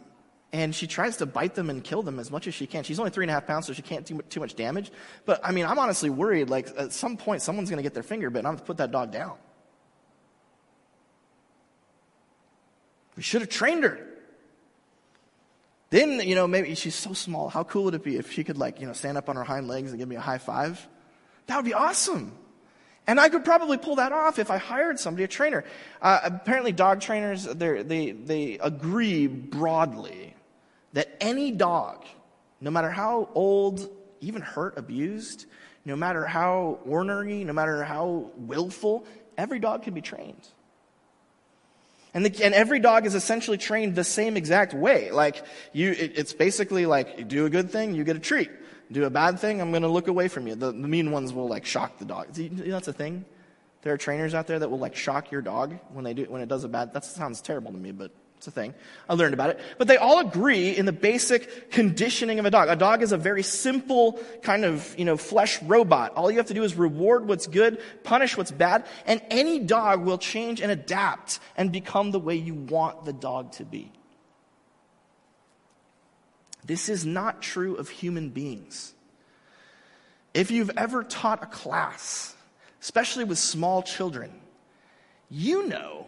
and 0.51 0.73
she 0.73 0.87
tries 0.87 1.17
to 1.17 1.27
bite 1.27 1.53
them 1.53 1.69
and 1.69 1.83
kill 1.83 2.01
them 2.01 2.17
as 2.17 2.31
much 2.31 2.47
as 2.47 2.55
she 2.55 2.65
can. 2.65 2.83
She's 2.83 2.97
only 2.97 3.11
three 3.11 3.23
and 3.23 3.29
a 3.29 3.35
half 3.35 3.45
pounds, 3.45 3.67
so 3.67 3.73
she 3.73 3.83
can't 3.83 4.03
do 4.03 4.19
too 4.29 4.39
much 4.39 4.55
damage. 4.55 4.91
But 5.25 5.39
I 5.43 5.51
mean, 5.51 5.67
I'm 5.67 5.77
honestly 5.77 6.09
worried. 6.09 6.49
Like 6.49 6.69
at 6.75 6.91
some 6.91 7.15
point, 7.15 7.43
someone's 7.43 7.69
going 7.69 7.77
to 7.77 7.83
get 7.83 7.93
their 7.93 8.01
finger 8.01 8.31
bit, 8.31 8.39
and 8.39 8.47
I'm 8.47 8.53
going 8.53 8.61
to 8.61 8.65
put 8.65 8.77
that 8.77 8.91
dog 8.91 9.11
down. 9.11 9.37
We 13.15 13.21
should 13.21 13.41
have 13.41 13.49
trained 13.51 13.83
her. 13.83 14.08
Then, 15.89 16.19
you 16.19 16.35
know, 16.35 16.47
maybe 16.47 16.75
she's 16.75 16.95
so 16.95 17.13
small. 17.13 17.49
How 17.49 17.63
cool 17.63 17.85
would 17.85 17.95
it 17.95 18.03
be 18.03 18.17
if 18.17 18.31
she 18.31 18.43
could, 18.43 18.57
like, 18.57 18.79
you 18.79 18.87
know, 18.87 18.93
stand 18.93 19.17
up 19.17 19.27
on 19.27 19.35
her 19.35 19.43
hind 19.43 19.67
legs 19.67 19.91
and 19.91 19.99
give 19.99 20.07
me 20.07 20.15
a 20.15 20.21
high 20.21 20.37
five? 20.37 20.87
That 21.47 21.55
would 21.55 21.65
be 21.65 21.73
awesome. 21.73 22.33
And 23.07 23.19
I 23.19 23.29
could 23.29 23.43
probably 23.43 23.77
pull 23.77 23.95
that 23.95 24.11
off 24.11 24.37
if 24.37 24.51
I 24.51 24.57
hired 24.57 24.99
somebody, 24.99 25.23
a 25.23 25.27
trainer. 25.27 25.65
Uh, 25.99 26.19
apparently, 26.23 26.71
dog 26.71 27.01
trainers, 27.01 27.43
they, 27.43 27.81
they 27.81 28.11
they 28.11 28.59
agree 28.59 29.25
broadly 29.25 30.35
that 30.93 31.17
any 31.19 31.49
dog, 31.49 32.05
no 32.61 32.69
matter 32.69 32.91
how 32.91 33.29
old, 33.33 33.89
even 34.21 34.43
hurt, 34.43 34.77
abused, 34.77 35.47
no 35.85 35.95
matter 35.95 36.23
how 36.23 36.77
ornery, 36.85 37.43
no 37.43 37.53
matter 37.53 37.83
how 37.83 38.29
willful, 38.37 39.07
every 39.39 39.57
dog 39.57 39.81
can 39.81 39.95
be 39.95 40.01
trained. 40.01 40.47
And, 42.13 42.25
the, 42.25 42.43
and 42.43 42.53
every 42.53 42.79
dog 42.79 43.05
is 43.05 43.15
essentially 43.15 43.57
trained 43.57 43.95
the 43.95 44.03
same 44.03 44.35
exact 44.35 44.73
way. 44.73 45.11
Like, 45.11 45.43
you, 45.73 45.91
it, 45.91 46.13
it's 46.15 46.33
basically 46.33 46.85
like, 46.85 47.19
you 47.19 47.23
do 47.23 47.45
a 47.45 47.49
good 47.49 47.69
thing, 47.69 47.93
you 47.93 48.03
get 48.03 48.15
a 48.15 48.19
treat. 48.19 48.49
Do 48.91 49.05
a 49.05 49.09
bad 49.11 49.39
thing, 49.39 49.61
I'm 49.61 49.69
going 49.69 49.83
to 49.83 49.89
look 49.89 50.07
away 50.07 50.27
from 50.27 50.47
you. 50.47 50.55
The, 50.55 50.71
the 50.71 50.87
mean 50.87 51.11
ones 51.11 51.31
will 51.31 51.47
like 51.47 51.65
shock 51.65 51.99
the 51.99 52.05
dog. 52.05 52.33
See, 52.33 52.45
You 52.45 52.49
know, 52.49 52.71
that's 52.71 52.87
a 52.87 52.93
thing. 52.93 53.25
There 53.83 53.93
are 53.93 53.97
trainers 53.97 54.33
out 54.33 54.47
there 54.47 54.59
that 54.59 54.69
will 54.69 54.79
like 54.79 54.95
shock 54.95 55.31
your 55.31 55.41
dog 55.41 55.77
when 55.93 56.03
they 56.03 56.13
do 56.13 56.25
when 56.25 56.41
it 56.41 56.49
does 56.49 56.63
a 56.63 56.67
bad. 56.67 56.93
That 56.93 57.05
sounds 57.05 57.39
terrible 57.39 57.71
to 57.71 57.77
me, 57.77 57.91
but 57.91 58.11
it's 58.39 58.47
a 58.47 58.51
thing. 58.51 58.73
I 59.09 59.15
learned 59.15 59.33
about 59.33 59.49
it. 59.49 59.59
But 59.77 59.89
they 59.89 59.97
all 59.97 60.19
agree 60.19 60.69
in 60.69 60.85
the 60.85 60.93
basic 60.93 61.71
conditioning 61.71 62.39
of 62.39 62.45
a 62.45 62.49
dog. 62.49 62.69
A 62.69 62.75
dog 62.77 63.03
is 63.03 63.11
a 63.11 63.17
very 63.17 63.43
simple 63.43 64.17
kind 64.43 64.63
of, 64.63 64.97
you 64.97 65.03
know, 65.03 65.17
flesh 65.17 65.61
robot. 65.63 66.13
All 66.13 66.31
you 66.31 66.37
have 66.37 66.45
to 66.45 66.53
do 66.53 66.63
is 66.63 66.75
reward 66.75 67.27
what's 67.27 67.47
good, 67.47 67.81
punish 68.05 68.37
what's 68.37 68.49
bad, 68.49 68.85
and 69.05 69.21
any 69.29 69.59
dog 69.59 70.05
will 70.05 70.17
change 70.17 70.61
and 70.61 70.71
adapt 70.71 71.41
and 71.57 71.69
become 71.69 72.11
the 72.11 72.19
way 72.19 72.35
you 72.35 72.53
want 72.53 73.03
the 73.03 73.11
dog 73.11 73.51
to 73.53 73.65
be. 73.65 73.91
This 76.63 76.87
is 76.87 77.05
not 77.05 77.41
true 77.41 77.75
of 77.75 77.89
human 77.89 78.29
beings. 78.29 78.93
If 80.33 80.49
you've 80.49 80.71
ever 80.77 81.03
taught 81.03 81.43
a 81.43 81.45
class, 81.45 82.33
especially 82.81 83.25
with 83.25 83.37
small 83.37 83.83
children, 83.83 84.31
you 85.29 85.67
know 85.67 86.07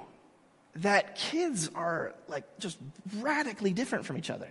that 0.78 1.16
kids 1.16 1.70
are 1.76 2.14
like 2.28 2.44
just 2.60 2.78
radically 3.20 3.74
different 3.74 4.06
from 4.06 4.18
each 4.18 4.30
other. 4.30 4.48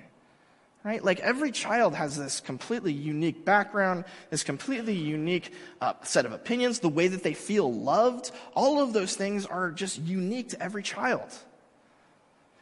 Right? 0.83 1.05
Like 1.05 1.21
every 1.21 1.53
child 1.53 1.95
has 1.95 2.17
this 2.17 2.41
completely 2.41 2.95
unique 2.95 3.45
background, 3.45 4.07
this 4.31 4.43
completely 4.43 4.95
unique 4.95 5.53
uh, 5.81 5.93
set 6.03 6.25
of 6.25 6.33
opinions, 6.33 6.79
the 6.79 6.89
way 6.89 7.09
that 7.09 7.23
they 7.23 7.35
feel 7.35 7.71
loved. 7.71 8.31
All 8.55 8.81
of 8.81 8.95
those 8.95 9.15
things 9.15 9.45
are 9.45 9.71
just 9.73 10.01
unique 10.01 10.51
to 10.51 10.63
every 10.63 10.83
child. 10.83 11.29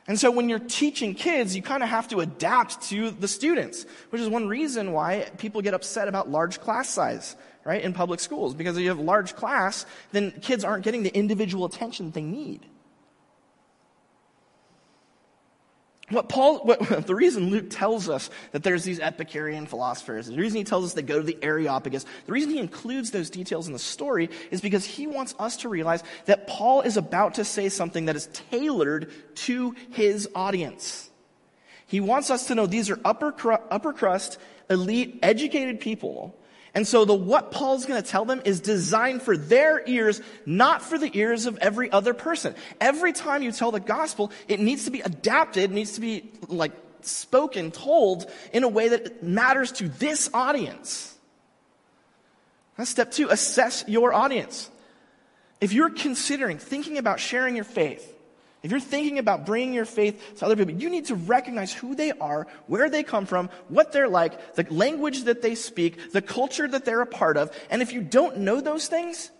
And 0.08 0.18
so 0.18 0.32
when 0.32 0.48
you're 0.48 0.58
teaching 0.58 1.14
kids, 1.14 1.54
you 1.54 1.62
kind 1.62 1.82
of 1.82 1.90
have 1.90 2.08
to 2.08 2.20
adapt 2.20 2.88
to 2.88 3.10
the 3.10 3.28
students, 3.28 3.84
which 4.10 4.20
is 4.20 4.28
one 4.28 4.48
reason 4.48 4.92
why 4.92 5.28
people 5.36 5.60
get 5.60 5.74
upset 5.74 6.08
about 6.08 6.28
large 6.28 6.60
class 6.60 6.88
size, 6.88 7.36
right, 7.62 7.82
in 7.82 7.92
public 7.92 8.18
schools. 8.18 8.54
Because 8.54 8.76
if 8.76 8.82
you 8.82 8.88
have 8.88 8.98
large 8.98 9.36
class, 9.36 9.86
then 10.10 10.32
kids 10.40 10.64
aren't 10.64 10.82
getting 10.82 11.02
the 11.02 11.14
individual 11.14 11.66
attention 11.66 12.10
they 12.10 12.22
need. 12.22 12.64
What 16.10 16.28
Paul, 16.28 16.58
what, 16.60 17.06
the 17.06 17.14
reason 17.14 17.50
Luke 17.50 17.66
tells 17.68 18.08
us 18.08 18.30
that 18.52 18.62
there's 18.62 18.84
these 18.84 19.00
Epicurean 19.00 19.66
philosophers, 19.66 20.26
the 20.26 20.36
reason 20.36 20.58
he 20.58 20.64
tells 20.64 20.84
us 20.84 20.94
they 20.94 21.02
go 21.02 21.18
to 21.18 21.24
the 21.24 21.38
Areopagus, 21.42 22.06
the 22.26 22.32
reason 22.32 22.50
he 22.50 22.58
includes 22.58 23.10
those 23.10 23.30
details 23.30 23.66
in 23.66 23.72
the 23.72 23.78
story 23.78 24.30
is 24.50 24.60
because 24.60 24.84
he 24.84 25.06
wants 25.06 25.34
us 25.38 25.58
to 25.58 25.68
realize 25.68 26.02
that 26.24 26.46
Paul 26.46 26.80
is 26.80 26.96
about 26.96 27.34
to 27.34 27.44
say 27.44 27.68
something 27.68 28.06
that 28.06 28.16
is 28.16 28.28
tailored 28.50 29.12
to 29.36 29.74
his 29.90 30.28
audience. 30.34 31.10
He 31.86 32.00
wants 32.00 32.30
us 32.30 32.46
to 32.48 32.54
know 32.54 32.66
these 32.66 32.90
are 32.90 33.00
upper, 33.04 33.34
upper 33.70 33.92
crust, 33.92 34.38
elite, 34.70 35.18
educated 35.22 35.80
people 35.80 36.38
and 36.74 36.86
so 36.86 37.04
the 37.04 37.14
what 37.14 37.50
Paul's 37.50 37.86
going 37.86 38.02
to 38.02 38.08
tell 38.08 38.24
them 38.24 38.42
is 38.44 38.60
designed 38.60 39.22
for 39.22 39.36
their 39.36 39.82
ears, 39.86 40.20
not 40.44 40.82
for 40.82 40.98
the 40.98 41.10
ears 41.16 41.46
of 41.46 41.56
every 41.58 41.90
other 41.90 42.14
person. 42.14 42.54
Every 42.80 43.12
time 43.12 43.42
you 43.42 43.52
tell 43.52 43.70
the 43.70 43.80
gospel, 43.80 44.30
it 44.48 44.60
needs 44.60 44.84
to 44.84 44.90
be 44.90 45.00
adapted, 45.00 45.70
needs 45.70 45.92
to 45.92 46.00
be 46.00 46.30
like 46.48 46.72
spoken, 47.00 47.70
told 47.70 48.30
in 48.52 48.64
a 48.64 48.68
way 48.68 48.88
that 48.88 49.22
matters 49.22 49.72
to 49.72 49.88
this 49.88 50.30
audience. 50.34 51.16
That's 52.76 52.90
step 52.90 53.10
two. 53.10 53.28
Assess 53.28 53.84
your 53.88 54.12
audience. 54.12 54.70
If 55.60 55.72
you're 55.72 55.90
considering, 55.90 56.58
thinking 56.58 56.98
about 56.98 57.18
sharing 57.18 57.56
your 57.56 57.64
faith, 57.64 58.14
if 58.62 58.70
you're 58.70 58.80
thinking 58.80 59.18
about 59.18 59.46
bringing 59.46 59.72
your 59.72 59.84
faith 59.84 60.38
to 60.38 60.44
other 60.44 60.56
people, 60.56 60.74
you 60.74 60.90
need 60.90 61.06
to 61.06 61.14
recognize 61.14 61.72
who 61.72 61.94
they 61.94 62.10
are, 62.12 62.48
where 62.66 62.90
they 62.90 63.04
come 63.04 63.24
from, 63.24 63.50
what 63.68 63.92
they're 63.92 64.08
like, 64.08 64.54
the 64.54 64.66
language 64.70 65.24
that 65.24 65.42
they 65.42 65.54
speak, 65.54 66.12
the 66.12 66.22
culture 66.22 66.66
that 66.66 66.84
they're 66.84 67.00
a 67.00 67.06
part 67.06 67.36
of. 67.36 67.56
And 67.70 67.82
if 67.82 67.92
you 67.92 68.00
don't 68.00 68.38
know 68.38 68.60
those 68.60 68.88
things, 68.88 69.30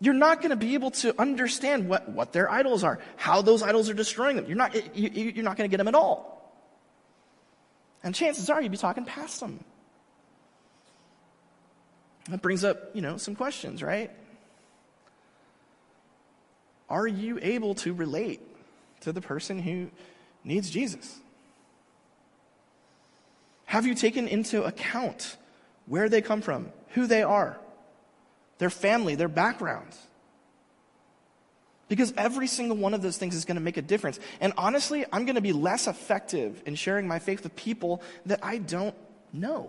you're 0.00 0.14
not 0.14 0.38
going 0.40 0.50
to 0.50 0.56
be 0.56 0.74
able 0.74 0.90
to 0.90 1.14
understand 1.20 1.88
what, 1.88 2.08
what 2.08 2.32
their 2.32 2.50
idols 2.50 2.82
are, 2.82 2.98
how 3.16 3.42
those 3.42 3.62
idols 3.62 3.90
are 3.90 3.94
destroying 3.94 4.36
them. 4.36 4.46
You're 4.46 4.56
not, 4.56 4.74
you, 4.96 5.10
you're 5.10 5.44
not 5.44 5.56
going 5.56 5.68
to 5.68 5.70
get 5.70 5.76
them 5.76 5.88
at 5.88 5.94
all. 5.94 6.32
And 8.02 8.14
chances 8.14 8.48
are 8.48 8.60
you'd 8.60 8.72
be 8.72 8.78
talking 8.78 9.04
past 9.04 9.38
them. 9.40 9.62
That 12.30 12.40
brings 12.40 12.64
up, 12.64 12.94
you 12.94 13.02
know, 13.02 13.16
some 13.16 13.36
questions, 13.36 13.82
right? 13.82 14.10
Are 16.92 17.08
you 17.08 17.40
able 17.42 17.74
to 17.76 17.92
relate 17.92 18.40
to 19.00 19.12
the 19.12 19.20
person 19.20 19.58
who 19.58 19.90
needs 20.44 20.70
Jesus? 20.70 21.18
Have 23.64 23.86
you 23.86 23.96
taken 23.96 24.28
into 24.28 24.62
account 24.62 25.36
where 25.86 26.08
they 26.08 26.22
come 26.22 26.42
from, 26.42 26.70
who 26.90 27.08
they 27.08 27.24
are? 27.24 27.58
their 28.62 28.70
family, 28.70 29.16
their 29.16 29.26
background. 29.26 29.88
Because 31.88 32.14
every 32.16 32.46
single 32.46 32.76
one 32.76 32.94
of 32.94 33.02
those 33.02 33.18
things 33.18 33.34
is 33.34 33.44
going 33.44 33.56
to 33.56 33.60
make 33.60 33.76
a 33.76 33.82
difference. 33.82 34.20
And 34.40 34.52
honestly, 34.56 35.04
I'm 35.12 35.24
going 35.24 35.34
to 35.34 35.40
be 35.40 35.52
less 35.52 35.88
effective 35.88 36.62
in 36.64 36.76
sharing 36.76 37.08
my 37.08 37.18
faith 37.18 37.42
with 37.42 37.56
people 37.56 38.02
that 38.26 38.38
I 38.40 38.58
don't 38.58 38.94
know, 39.32 39.68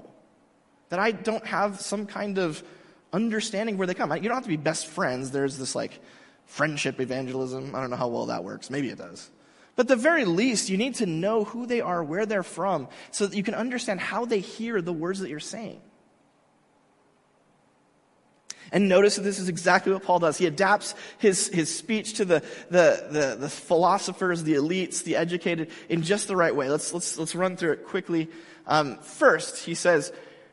that 0.89 0.99
I 0.99 1.11
don't 1.11 1.43
have 1.47 1.81
some 1.81 2.05
kind 2.05 2.37
of 2.37 2.63
understanding 3.11 3.79
where 3.79 3.87
they 3.87 3.95
come. 3.95 4.11
You 4.11 4.21
don't 4.21 4.35
have 4.35 4.43
to 4.43 4.49
be 4.49 4.57
best 4.57 4.85
friends. 4.85 5.31
There's 5.31 5.57
this 5.57 5.73
like 5.73 5.99
friendship 6.45 6.99
evangelism. 6.99 7.75
I 7.75 7.81
don't 7.81 7.89
know 7.89 7.95
how 7.95 8.07
well 8.09 8.27
that 8.27 8.43
works. 8.43 8.69
Maybe 8.69 8.89
it 8.89 8.97
does. 8.97 9.29
But 9.75 9.87
the 9.87 9.95
very 9.95 10.25
least, 10.25 10.69
you 10.69 10.77
need 10.77 10.95
to 10.95 11.05
know 11.05 11.43
who 11.45 11.65
they 11.65 11.81
are, 11.81 12.03
where 12.03 12.25
they're 12.25 12.43
from, 12.43 12.87
so 13.11 13.25
that 13.25 13.35
you 13.35 13.43
can 13.43 13.55
understand 13.55 13.99
how 13.99 14.25
they 14.25 14.39
hear 14.39 14.81
the 14.81 14.93
words 14.93 15.19
that 15.19 15.29
you're 15.29 15.39
saying. 15.39 15.81
And 18.71 18.89
notice 18.89 19.17
that 19.17 19.21
this 19.21 19.37
is 19.37 19.49
exactly 19.49 19.93
what 19.93 20.03
Paul 20.03 20.19
does. 20.19 20.37
He 20.37 20.47
adapts 20.47 20.95
his, 21.19 21.47
his 21.47 21.73
speech 21.73 22.15
to 22.15 22.25
the, 22.25 22.43
the, 22.71 23.07
the, 23.09 23.37
the 23.41 23.49
philosophers, 23.49 24.43
the 24.43 24.55
elites, 24.55 25.03
the 25.03 25.15
educated 25.15 25.69
in 25.89 26.01
just 26.01 26.27
the 26.27 26.35
right 26.35 26.55
way. 26.55 26.69
Let's, 26.69 26.91
let's, 26.91 27.17
let's 27.19 27.35
run 27.35 27.55
through 27.55 27.73
it 27.73 27.85
quickly. 27.85 28.29
Um, 28.65 28.97
first, 28.97 29.63
he 29.63 29.75
says 29.75 30.11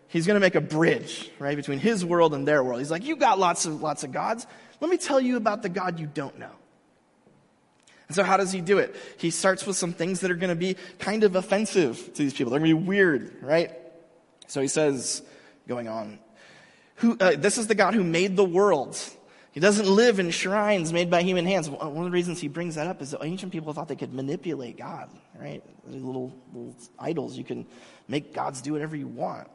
he's 0.08 0.26
going 0.26 0.34
to 0.34 0.40
make 0.40 0.54
a 0.54 0.60
bridge, 0.60 1.30
right, 1.38 1.56
between 1.56 1.78
his 1.78 2.04
world 2.04 2.34
and 2.34 2.46
their 2.46 2.62
world. 2.62 2.80
He's 2.80 2.90
like, 2.90 3.04
you 3.04 3.16
got 3.16 3.38
lots 3.38 3.64
of, 3.64 3.80
lots 3.80 4.04
of 4.04 4.12
gods. 4.12 4.46
Let 4.80 4.90
me 4.90 4.96
tell 4.96 5.20
you 5.20 5.36
about 5.36 5.62
the 5.62 5.68
God 5.68 6.00
you 6.00 6.06
don't 6.06 6.38
know. 6.38 6.52
And 8.08 8.16
so 8.16 8.24
how 8.24 8.36
does 8.36 8.50
he 8.50 8.60
do 8.60 8.78
it? 8.78 8.96
He 9.18 9.30
starts 9.30 9.64
with 9.66 9.76
some 9.76 9.92
things 9.92 10.20
that 10.20 10.30
are 10.30 10.36
going 10.36 10.50
to 10.50 10.56
be 10.56 10.76
kind 10.98 11.22
of 11.22 11.36
offensive 11.36 12.12
to 12.14 12.22
these 12.22 12.34
people. 12.34 12.50
They're 12.50 12.58
going 12.58 12.70
to 12.70 12.76
be 12.76 12.86
weird, 12.88 13.36
right? 13.40 13.70
So 14.48 14.60
he 14.60 14.66
says, 14.66 15.22
going 15.68 15.86
on, 15.86 16.18
who, 16.96 17.16
uh, 17.20 17.36
this 17.36 17.56
is 17.56 17.68
the 17.68 17.76
God 17.76 17.94
who 17.94 18.02
made 18.02 18.36
the 18.36 18.44
world. 18.44 18.98
He 19.52 19.60
doesn't 19.60 19.86
live 19.86 20.18
in 20.18 20.30
shrines 20.30 20.92
made 20.92 21.08
by 21.08 21.22
human 21.22 21.46
hands. 21.46 21.70
One 21.70 21.98
of 21.98 22.04
the 22.04 22.10
reasons 22.10 22.40
he 22.40 22.48
brings 22.48 22.74
that 22.74 22.86
up 22.86 23.00
is 23.00 23.12
that 23.12 23.22
ancient 23.22 23.52
people 23.52 23.72
thought 23.72 23.88
they 23.88 23.96
could 23.96 24.12
manipulate 24.12 24.76
God, 24.76 25.08
right? 25.38 25.62
Little, 25.86 26.32
little 26.52 26.74
idols. 26.98 27.38
You 27.38 27.44
can 27.44 27.66
make 28.08 28.34
gods 28.34 28.60
do 28.60 28.72
whatever 28.72 28.96
you 28.96 29.06
want. 29.06 29.48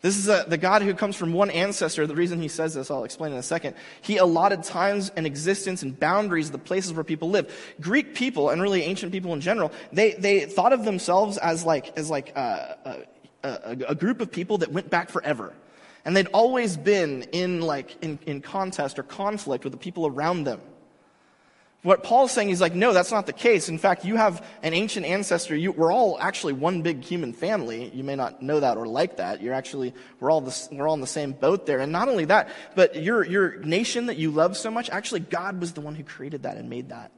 This 0.00 0.16
is 0.16 0.28
a, 0.28 0.44
the 0.46 0.58
God 0.58 0.82
who 0.82 0.94
comes 0.94 1.16
from 1.16 1.32
one 1.32 1.50
ancestor. 1.50 2.06
The 2.06 2.14
reason 2.14 2.40
he 2.40 2.46
says 2.46 2.74
this, 2.74 2.88
I'll 2.88 3.02
explain 3.02 3.32
in 3.32 3.38
a 3.38 3.42
second. 3.42 3.74
He 4.00 4.18
allotted 4.18 4.62
times 4.62 5.10
and 5.16 5.26
existence 5.26 5.82
and 5.82 5.98
boundaries 5.98 6.52
the 6.52 6.58
places 6.58 6.92
where 6.92 7.02
people 7.02 7.30
live. 7.30 7.52
Greek 7.80 8.14
people, 8.14 8.50
and 8.50 8.62
really 8.62 8.82
ancient 8.82 9.10
people 9.10 9.32
in 9.32 9.40
general, 9.40 9.72
they, 9.92 10.12
they 10.12 10.44
thought 10.44 10.72
of 10.72 10.84
themselves 10.84 11.36
as 11.36 11.64
like, 11.64 11.98
as 11.98 12.10
like 12.10 12.30
a, 12.36 13.06
a, 13.42 13.48
a, 13.48 13.76
a 13.88 13.94
group 13.96 14.20
of 14.20 14.30
people 14.30 14.58
that 14.58 14.70
went 14.70 14.88
back 14.88 15.10
forever. 15.10 15.52
And 16.04 16.16
they'd 16.16 16.28
always 16.28 16.76
been 16.76 17.24
in 17.32 17.60
like, 17.60 17.96
in, 18.00 18.20
in 18.24 18.40
contest 18.40 19.00
or 19.00 19.02
conflict 19.02 19.64
with 19.64 19.72
the 19.72 19.78
people 19.78 20.06
around 20.06 20.44
them. 20.44 20.60
What 21.82 22.02
Paul's 22.02 22.32
saying 22.32 22.50
is 22.50 22.60
like, 22.60 22.74
no, 22.74 22.92
that's 22.92 23.12
not 23.12 23.26
the 23.26 23.32
case. 23.32 23.68
In 23.68 23.78
fact, 23.78 24.04
you 24.04 24.16
have 24.16 24.44
an 24.64 24.74
ancient 24.74 25.06
ancestor. 25.06 25.54
You, 25.54 25.70
we're 25.70 25.92
all 25.92 26.18
actually 26.20 26.52
one 26.54 26.82
big 26.82 27.04
human 27.04 27.32
family. 27.32 27.88
You 27.94 28.02
may 28.02 28.16
not 28.16 28.42
know 28.42 28.58
that 28.58 28.76
or 28.76 28.86
like 28.86 29.18
that. 29.18 29.40
You're 29.40 29.54
actually, 29.54 29.94
we're 30.18 30.30
all, 30.30 30.52
we're 30.72 30.88
all 30.88 30.94
in 30.94 31.00
the 31.00 31.06
same 31.06 31.32
boat 31.32 31.66
there. 31.66 31.78
And 31.78 31.92
not 31.92 32.08
only 32.08 32.24
that, 32.24 32.48
but 32.74 33.00
your, 33.00 33.24
your 33.24 33.58
nation 33.58 34.06
that 34.06 34.16
you 34.16 34.32
love 34.32 34.56
so 34.56 34.72
much, 34.72 34.90
actually 34.90 35.20
God 35.20 35.60
was 35.60 35.72
the 35.72 35.80
one 35.80 35.94
who 35.94 36.02
created 36.02 36.42
that 36.42 36.56
and 36.56 36.68
made 36.68 36.88
that. 36.88 37.12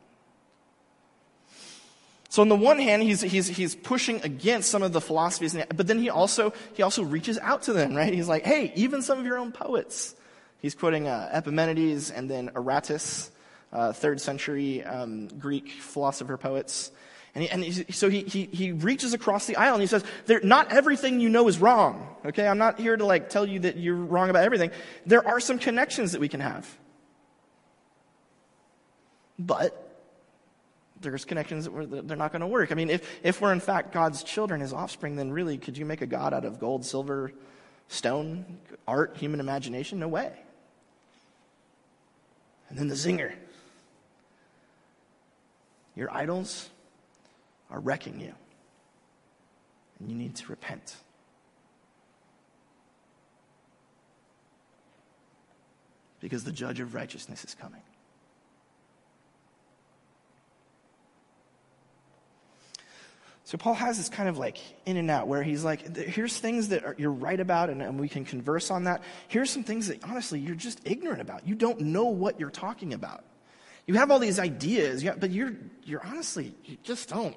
So 2.29 2.43
on 2.43 2.49
the 2.49 2.55
one 2.55 2.79
hand, 2.79 3.03
he's, 3.03 3.23
he's, 3.23 3.49
he's 3.49 3.75
pushing 3.75 4.21
against 4.23 4.71
some 4.71 4.83
of 4.83 4.93
the 4.93 5.01
philosophies, 5.01 5.57
but 5.75 5.87
then 5.89 5.99
he 5.99 6.11
also, 6.11 6.53
he 6.75 6.83
also 6.83 7.03
reaches 7.03 7.39
out 7.39 7.63
to 7.63 7.73
them, 7.73 7.95
right? 7.95 8.13
He's 8.13 8.29
like, 8.29 8.45
hey, 8.45 8.73
even 8.77 9.03
some 9.03 9.19
of 9.19 9.25
your 9.25 9.39
own 9.39 9.51
poets. 9.53 10.15
He's 10.61 10.75
quoting 10.75 11.09
uh, 11.09 11.31
Epimenides 11.33 12.11
and 12.11 12.31
then 12.31 12.51
Aratus 12.51 13.31
uh, 13.73 13.93
third 13.93 14.21
century 14.21 14.85
um, 14.85 15.29
Greek 15.29 15.71
philosopher 15.71 16.37
poets. 16.37 16.91
And, 17.35 17.45
he, 17.45 17.51
and 17.51 17.65
he, 17.65 17.93
so 17.93 18.11
he, 18.11 18.23
he, 18.23 18.47
he 18.47 18.73
reaches 18.73 19.15
across 19.15 19.47
the 19.47 19.57
aisle 19.57 19.75
and 19.75 19.81
he 19.81 19.87
says, 19.87 20.05
not 20.43 20.73
everything 20.73 21.21
you 21.21 21.29
know 21.29 21.47
is 21.47 21.59
wrong. 21.59 22.17
Okay, 22.25 22.47
I'm 22.47 22.59
not 22.59 22.81
here 22.81 22.97
to 22.97 23.07
like 23.07 23.31
tell 23.31 23.47
you 23.47 23.61
that 23.61 23.77
you're 23.77 23.95
wrong 23.95 24.31
about 24.31 24.45
everything. 24.45 24.73
There 25.07 25.27
are 25.27 25.39
some 25.39 25.59
connections 25.59 26.13
that 26.13 26.21
we 26.21 26.29
can 26.29 26.41
have. 26.41 26.69
But 29.39 29.87
there's 31.01 31.25
connections 31.25 31.65
that 31.67 32.09
they're 32.09 32.17
not 32.17 32.33
going 32.33 32.41
to 32.41 32.47
work. 32.47 32.73
I 32.73 32.75
mean, 32.75 32.91
if, 32.91 33.09
if 33.23 33.41
we're 33.41 33.53
in 33.53 33.61
fact 33.61 33.93
God's 33.93 34.23
children, 34.23 34.61
his 34.61 34.73
offspring, 34.73 35.17
then 35.17 35.31
really, 35.31 35.57
could 35.57 35.79
you 35.79 35.87
make 35.87 36.03
a 36.03 36.07
God 36.07 36.35
out 36.35 36.45
of 36.45 36.59
gold, 36.59 36.85
silver, 36.85 37.33
stone, 37.89 38.45
art, 38.87 39.17
human 39.17 39.41
imagination? 39.41 39.99
No 39.99 40.09
way. 40.09 40.33
And 42.69 42.79
then 42.79 42.89
the 42.89 42.95
zinger. 42.95 43.33
Your 46.01 46.11
idols 46.11 46.71
are 47.71 47.79
wrecking 47.79 48.21
you, 48.21 48.33
and 49.99 50.11
you 50.11 50.17
need 50.17 50.35
to 50.37 50.47
repent. 50.47 50.97
Because 56.21 56.43
the 56.43 56.53
judge 56.53 56.81
of 56.81 56.95
righteousness 56.95 57.45
is 57.45 57.55
coming. 57.55 57.83
So 63.45 63.59
Paul 63.59 63.75
has 63.75 63.99
this 63.99 64.09
kind 64.09 64.31
of 64.31 64.39
like 64.39 64.57
in 64.87 64.97
and 64.97 65.11
out 65.11 65.29
where 65.29 65.43
he's 65.43 65.65
like, 65.65 65.95
here's 65.95 66.39
things 66.39 66.69
that 66.69 66.83
are, 66.83 66.95
you're 66.97 67.13
right 67.13 67.39
about 67.39 67.69
and, 67.69 67.83
and, 67.83 68.01
we 68.01 68.09
can 68.09 68.25
converse 68.25 68.71
on 68.71 68.85
that. 68.85 69.03
Here's 69.29 69.51
some 69.51 69.65
things 69.65 69.89
that 69.89 70.03
honestly 70.05 70.41
you're 70.41 70.55
just 70.55 70.81
ignorant 70.87 71.21
about. 71.21 71.47
You 71.47 71.57
don't 71.57 71.81
know 71.81 72.07
what 72.07 72.41
you're 72.41 72.49
talking 72.49 72.95
about. 72.95 73.23
You 73.91 73.97
have 73.97 74.13
all 74.13 74.21
these 74.21 74.39
ideas, 74.39 75.03
but 75.19 75.31
you're, 75.31 75.51
you're 75.83 76.07
honestly, 76.07 76.55
you 76.65 76.77
just 76.85 77.09
don't. 77.09 77.35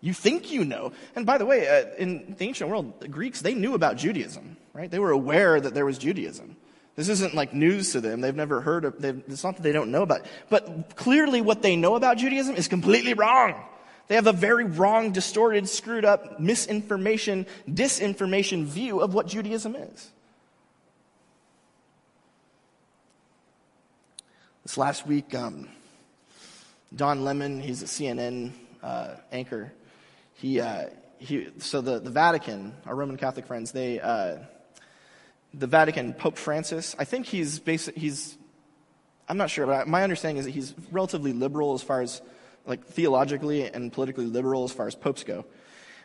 You 0.00 0.12
think 0.12 0.52
you 0.52 0.64
know. 0.64 0.92
And 1.16 1.26
by 1.26 1.38
the 1.38 1.44
way, 1.44 1.66
uh, 1.66 1.92
in 1.98 2.36
the 2.38 2.44
ancient 2.44 2.70
world, 2.70 3.00
the 3.00 3.08
Greeks, 3.08 3.40
they 3.40 3.52
knew 3.52 3.74
about 3.74 3.96
Judaism, 3.96 4.58
right? 4.72 4.88
They 4.88 5.00
were 5.00 5.10
aware 5.10 5.60
that 5.60 5.74
there 5.74 5.84
was 5.84 5.98
Judaism. 5.98 6.54
This 6.94 7.08
isn't 7.08 7.34
like 7.34 7.52
news 7.52 7.90
to 7.94 8.00
them. 8.00 8.20
They've 8.20 8.32
never 8.32 8.60
heard 8.60 8.84
of, 8.84 9.04
it's 9.04 9.42
not 9.42 9.56
that 9.56 9.64
they 9.64 9.72
don't 9.72 9.90
know 9.90 10.02
about 10.02 10.20
it. 10.20 10.26
But 10.50 10.94
clearly 10.94 11.40
what 11.40 11.62
they 11.62 11.74
know 11.74 11.96
about 11.96 12.18
Judaism 12.18 12.54
is 12.54 12.68
completely 12.68 13.14
wrong. 13.14 13.60
They 14.06 14.14
have 14.14 14.28
a 14.28 14.32
very 14.32 14.62
wrong, 14.62 15.10
distorted, 15.10 15.68
screwed 15.68 16.04
up, 16.04 16.38
misinformation, 16.38 17.44
disinformation 17.68 18.66
view 18.66 19.00
of 19.00 19.14
what 19.14 19.26
Judaism 19.26 19.74
is. 19.74 20.12
This 24.66 24.76
last 24.76 25.06
week, 25.06 25.32
um, 25.32 25.68
Don 26.92 27.22
Lemon, 27.22 27.60
he's 27.60 27.84
a 27.84 27.86
CNN 27.86 28.50
uh, 28.82 29.14
anchor. 29.30 29.72
He, 30.34 30.60
uh, 30.60 30.86
he, 31.18 31.46
so 31.58 31.80
the, 31.80 32.00
the 32.00 32.10
Vatican, 32.10 32.74
our 32.84 32.96
Roman 32.96 33.16
Catholic 33.16 33.46
friends, 33.46 33.70
they, 33.70 34.00
uh, 34.00 34.38
the 35.54 35.68
Vatican, 35.68 36.14
Pope 36.14 36.36
Francis, 36.36 36.96
I 36.98 37.04
think 37.04 37.26
he's 37.26 37.60
basic, 37.60 37.96
he's, 37.96 38.36
I'm 39.28 39.36
not 39.36 39.50
sure, 39.50 39.66
but 39.66 39.86
my 39.86 40.02
understanding 40.02 40.38
is 40.38 40.46
that 40.46 40.50
he's 40.50 40.74
relatively 40.90 41.32
liberal 41.32 41.74
as 41.74 41.82
far 41.84 42.00
as, 42.00 42.20
like, 42.66 42.84
theologically 42.86 43.70
and 43.72 43.92
politically 43.92 44.26
liberal 44.26 44.64
as 44.64 44.72
far 44.72 44.88
as 44.88 44.96
popes 44.96 45.22
go. 45.22 45.44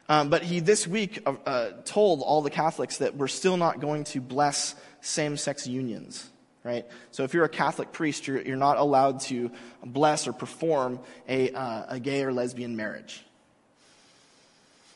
Um, 0.08 0.30
but 0.30 0.43
he 0.43 0.60
this 0.60 0.88
week 0.88 1.24
uh, 1.26 1.34
uh 1.47 1.71
told 1.86 2.21
all 2.21 2.43
the 2.43 2.52
Catholics 2.52 3.00
that 3.00 3.15
we're 3.15 3.28
still 3.28 3.58
not 3.58 3.80
going 3.80 4.04
to 4.04 4.21
bless 4.21 4.76
same 5.02 5.36
sex 5.36 5.65
unions 5.65 6.30
right? 6.63 6.86
So 7.12 7.24
if 7.24 7.34
you're 7.34 7.45
a 7.45 7.50
Catholic 7.50 7.91
priest, 7.91 8.28
you're, 8.28 8.41
you're 8.41 8.58
not 8.58 8.78
allowed 8.78 9.21
to 9.21 9.52
bless 9.84 10.28
or 10.28 10.34
perform 10.34 11.00
a, 11.28 11.52
uh, 11.52 11.86
a 11.89 12.00
gay 12.00 12.24
or 12.24 12.32
lesbian 12.32 12.76
marriage. 12.76 13.24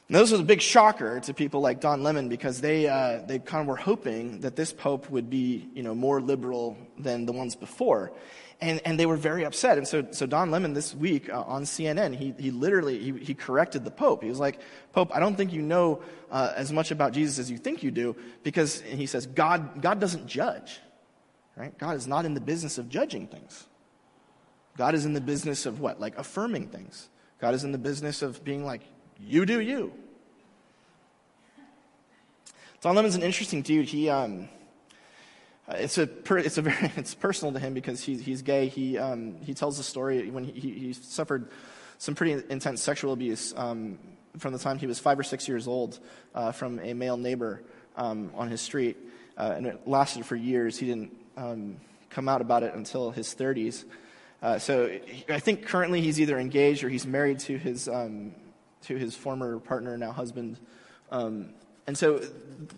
Now, 0.08 0.20
this 0.20 0.30
was 0.30 0.40
a 0.40 0.44
big 0.44 0.62
shocker 0.62 1.20
to 1.22 1.34
people 1.34 1.62
like 1.62 1.80
Don 1.80 2.04
Lemon 2.04 2.30
because 2.30 2.62
they, 2.62 2.88
uh, 2.88 3.22
they 3.26 3.40
kind 3.40 3.62
of 3.62 3.68
were 3.68 3.76
hoping 3.76 4.42
that 4.42 4.56
this 4.56 4.72
pope 4.72 5.10
would 5.10 5.32
be, 5.32 5.68
you 5.74 5.82
know, 5.82 5.96
more 5.96 6.22
liberal 6.22 6.78
than 7.00 7.26
the 7.26 7.32
ones 7.32 7.56
before. 7.56 8.12
And, 8.62 8.80
and 8.86 9.00
they 9.00 9.08
were 9.08 9.18
very 9.18 9.46
upset. 9.46 9.80
And 9.80 9.88
so, 9.88 10.06
so 10.12 10.28
Don 10.28 10.52
Lemon 10.52 10.76
this 10.76 10.94
week 10.94 11.28
uh, 11.30 11.42
on 11.42 11.64
CNN, 11.64 12.16
he, 12.16 12.36
he 12.38 12.52
literally, 12.52 13.00
he, 13.00 13.12
he 13.14 13.34
corrected 13.34 13.84
the 13.84 13.90
Pope. 13.90 14.22
He 14.22 14.30
was 14.30 14.40
like, 14.40 14.60
Pope, 14.94 15.10
I 15.14 15.20
don't 15.20 15.36
think 15.36 15.52
you 15.52 15.64
know 15.64 16.04
uh, 16.30 16.54
as 16.56 16.72
much 16.72 16.92
about 16.92 17.12
Jesus 17.12 17.40
as 17.40 17.50
you 17.50 17.58
think 17.58 17.82
you 17.82 17.90
do 17.90 18.16
because, 18.44 18.82
he 18.82 19.08
says, 19.08 19.26
God, 19.26 19.82
God 19.82 20.00
doesn't 20.00 20.28
judge. 20.28 20.80
Right? 21.56 21.78
God 21.78 21.96
is 21.96 22.08
not 22.08 22.26
in 22.26 22.34
the 22.34 22.42
business 22.42 22.78
of 22.78 22.90
judging 22.90 23.28
things. 23.28 23.66
God 24.78 24.94
is 24.94 25.06
in 25.06 25.14
the 25.14 25.22
business 25.22 25.66
of 25.66 25.80
what? 25.80 26.00
Like 26.00 26.18
affirming 26.18 26.68
things. 26.68 27.10
God 27.40 27.54
is 27.54 27.64
in 27.64 27.72
the 27.72 27.78
business 27.78 28.22
of 28.22 28.44
being 28.44 28.66
like, 28.66 28.82
you 29.20 29.46
do 29.46 29.62
you. 29.62 29.94
Don 32.82 32.96
Lemon's 32.96 33.16
an 33.16 33.24
interesting 33.24 33.62
dude. 33.62 33.88
He, 33.88 34.10
um, 34.10 34.50
it's 35.70 35.98
a, 35.98 36.06
per, 36.06 36.38
it's 36.38 36.58
a 36.58 36.62
very, 36.62 36.92
it's 36.98 37.16
personal 37.16 37.54
to 37.54 37.60
him 37.60 37.74
because 37.74 38.04
he's, 38.04 38.22
he's 38.22 38.42
gay. 38.42 38.68
He, 38.68 38.98
um, 38.98 39.38
he 39.42 39.54
tells 39.54 39.78
the 39.78 39.84
story 39.84 40.30
when 40.30 40.44
he, 40.44 40.60
he 40.60 40.94
suffered 40.94 41.50
some 41.98 42.16
pretty 42.16 42.44
intense 42.50 42.82
sexual 42.82 43.14
abuse 43.14 43.54
um, 43.56 43.98
from 44.38 44.52
the 44.52 44.60
time 44.60 44.78
he 44.78 44.88
was 44.88 45.00
five 45.00 45.18
or 45.18 45.24
six 45.24 45.48
years 45.48 45.68
old 45.68 46.00
uh, 46.34 46.52
from 46.52 46.80
a 46.80 46.94
male 46.94 47.16
neighbor 47.16 47.64
um, 47.96 48.30
on 48.36 48.50
his 48.50 48.60
street. 48.62 48.98
uh, 49.38 49.54
and 49.56 49.66
it 49.66 49.88
lasted 49.88 50.26
for 50.26 50.36
years. 50.36 50.78
He 50.78 50.86
didn't 50.86 51.12
um, 51.38 51.78
come 52.10 52.30
out 52.30 52.42
about 52.42 52.64
it 52.64 52.74
until 52.74 53.12
his 53.12 53.34
30s. 53.36 53.86
Uh, 54.42 54.60
so 54.60 55.00
I 55.30 55.40
think 55.40 55.66
currently 55.66 56.02
he's 56.02 56.20
either 56.20 56.38
engaged 56.38 56.84
or 56.84 56.90
he's 56.90 57.06
married 57.06 57.40
to 57.40 57.58
his, 57.58 57.88
um, 57.88 58.34
to 58.84 58.96
his 58.96 59.16
former 59.16 59.60
partner, 59.60 59.98
now 59.98 60.12
husband. 60.12 60.58
Um, 61.12 61.50
and 61.88 61.98
so 61.98 62.22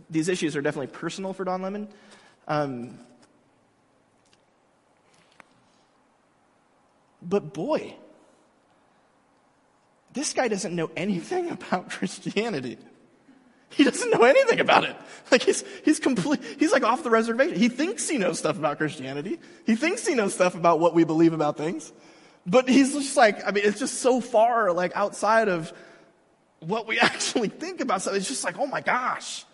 these 0.10 0.30
issues 0.30 0.56
are 0.56 0.62
definitely 0.62 0.88
personal 0.88 1.34
for 1.34 1.43
Don 1.43 1.62
Lemon. 1.62 1.88
Um, 2.48 3.00
but 7.22 7.54
boy, 7.54 7.96
this 10.13 10.34
guy 10.34 10.48
doesn't 10.48 10.76
know 10.76 10.89
anything 10.96 11.50
about 11.52 11.89
Christianity. 11.89 12.78
He 13.69 13.84
doesn't 13.84 14.10
know 14.10 14.23
anything 14.23 14.60
about 14.60 14.86
it. 14.86 14.95
Like 15.30 15.43
he's, 15.43 15.63
he's 15.84 15.99
complete, 15.99 16.41
he's 16.58 16.71
like 16.71 16.84
off 16.84 17.03
the 17.03 17.10
reservation. 17.10 17.58
He 17.58 17.69
thinks 17.69 18.08
he 18.08 18.17
knows 18.17 18.39
stuff 18.39 18.58
about 18.58 18.77
Christianity. 18.77 19.39
He 19.65 19.75
thinks 19.75 20.08
he 20.08 20.15
knows 20.15 20.34
stuff 20.34 20.56
about 20.56 20.80
what 20.80 20.93
we 20.93 21.03
believe 21.03 21.34
about 21.34 21.58
things. 21.58 21.91
But 22.45 22.69
he's 22.69 22.93
just 22.93 23.17
like, 23.17 23.45
I 23.45 23.51
mean, 23.51 23.63
it's 23.65 23.80
just 23.80 23.95
so 23.95 24.21
far 24.21 24.71
like 24.71 24.95
outside 24.95 25.49
of 25.49 25.73
what 26.60 26.88
we 26.88 26.99
actually 27.01 27.49
think 27.49 27.82
about 27.82 28.01
stuff. 28.01 28.15
It's 28.15 28.27
just 28.27 28.43
like, 28.43 28.58
oh 28.58 28.67
my 28.67 28.82
gosh. 28.82 29.45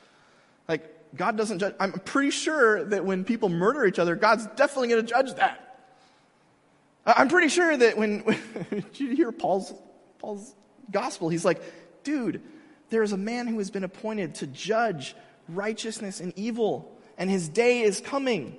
Like, 0.67 0.89
God 1.15 1.38
doesn't 1.38 1.60
judge. 1.60 1.76
I'm 1.80 1.93
pretty 1.93 2.32
sure 2.32 2.84
that 2.86 3.06
when 3.06 3.23
people 3.23 3.49
murder 3.49 3.86
each 3.86 3.99
other, 3.99 4.15
God's 4.15 4.47
definitely 4.56 4.89
going 4.89 5.06
to 5.06 5.08
judge 5.08 5.34
that. 5.36 5.60
I'm 7.06 7.28
pretty 7.28 7.49
sure 7.49 7.76
that 7.76 7.97
when, 7.97 8.19
when 8.69 8.86
you 8.95 9.15
hear 9.15 9.32
Paul's, 9.32 9.73
Paul's 10.19 10.56
gospel? 10.89 11.30
He's 11.30 11.45
like, 11.45 11.62
dude, 12.04 12.41
there 12.94 13.04
is 13.04 13.12
a 13.12 13.18
man 13.18 13.48
who 13.48 13.58
has 13.58 13.72
been 13.72 13.84
appointed 13.84 14.36
to 14.36 14.48
judge 14.48 15.16
righteousness 15.50 16.20
and 16.20 16.32
evil, 16.36 16.96
and 17.18 17.28
his 17.30 17.50
day 17.50 17.82
is 17.82 18.00
coming. 18.00 18.56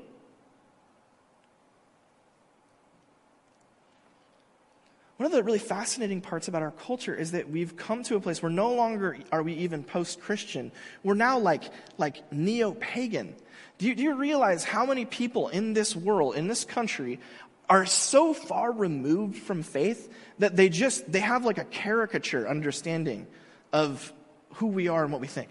One 5.16 5.27
of 5.27 5.33
the 5.33 5.44
really 5.44 5.61
fascinating 5.61 6.20
parts 6.20 6.49
about 6.49 6.62
our 6.62 6.73
culture 6.73 7.14
is 7.14 7.31
that 7.31 7.49
we've 7.49 7.77
come 7.77 8.03
to 8.03 8.16
a 8.16 8.20
place 8.20 8.42
where 8.42 8.51
no 8.51 8.75
longer 8.75 9.16
are 9.31 9.44
we 9.44 9.55
even 9.55 9.85
post-Christian. 9.85 10.73
We're 11.05 11.14
now 11.14 11.38
like, 11.38 11.62
like 11.97 12.33
neo-pagan. 12.33 13.37
Do 13.79 13.87
you, 13.87 13.94
do 13.94 14.03
you 14.03 14.16
realize 14.16 14.64
how 14.64 14.85
many 14.85 15.05
people 15.05 15.49
in 15.49 15.75
this 15.75 15.94
world, 15.94 16.35
in 16.35 16.49
this 16.49 16.64
country, 16.64 17.20
are 17.68 17.87
so 17.87 18.35
far 18.35 18.73
removed 18.73 19.38
from 19.38 19.62
faith 19.62 20.12
that 20.40 20.57
they 20.57 20.68
just, 20.68 21.11
they 21.11 21.20
have 21.20 21.44
like 21.44 21.59
a 21.59 21.64
caricature 21.64 22.49
understanding 22.49 23.29
of 23.73 24.12
who 24.56 24.66
we 24.66 24.88
are 24.88 25.02
and 25.02 25.12
what 25.12 25.20
we 25.20 25.26
think. 25.26 25.50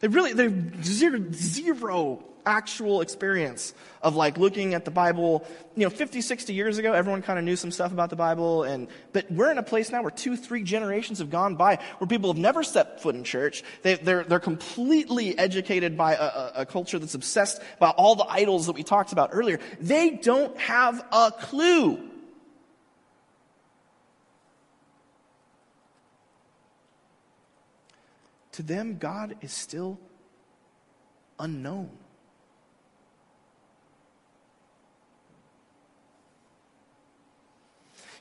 They 0.00 0.08
really, 0.08 0.32
they've 0.32 0.84
zero, 0.84 1.24
zero 1.32 2.24
actual 2.44 3.00
experience 3.00 3.72
of 4.02 4.16
like 4.16 4.36
looking 4.36 4.74
at 4.74 4.84
the 4.84 4.90
Bible. 4.90 5.46
You 5.76 5.84
know, 5.84 5.90
50, 5.90 6.20
60 6.20 6.52
years 6.52 6.78
ago, 6.78 6.92
everyone 6.92 7.22
kind 7.22 7.38
of 7.38 7.44
knew 7.44 7.56
some 7.56 7.70
stuff 7.70 7.92
about 7.92 8.10
the 8.10 8.16
Bible. 8.16 8.64
And, 8.64 8.88
but 9.12 9.30
we're 9.30 9.50
in 9.50 9.58
a 9.58 9.62
place 9.62 9.90
now 9.90 10.02
where 10.02 10.10
two, 10.10 10.36
three 10.36 10.62
generations 10.62 11.18
have 11.20 11.30
gone 11.30 11.54
by 11.54 11.78
where 11.98 12.08
people 12.08 12.32
have 12.32 12.40
never 12.40 12.62
stepped 12.62 13.00
foot 13.00 13.14
in 13.14 13.24
church. 13.24 13.62
They, 13.82 13.94
are 13.94 13.96
they're, 13.96 14.24
they're 14.24 14.40
completely 14.40 15.38
educated 15.38 15.96
by 15.96 16.14
a, 16.14 16.22
a, 16.22 16.52
a 16.56 16.66
culture 16.66 16.98
that's 16.98 17.14
obsessed 17.14 17.62
by 17.78 17.90
all 17.90 18.16
the 18.16 18.26
idols 18.28 18.66
that 18.66 18.72
we 18.72 18.82
talked 18.82 19.12
about 19.12 19.30
earlier. 19.32 19.60
They 19.80 20.10
don't 20.10 20.56
have 20.58 21.04
a 21.12 21.30
clue. 21.30 22.11
To 28.52 28.62
them, 28.62 28.98
God 28.98 29.36
is 29.40 29.52
still 29.52 29.98
unknown. 31.38 31.90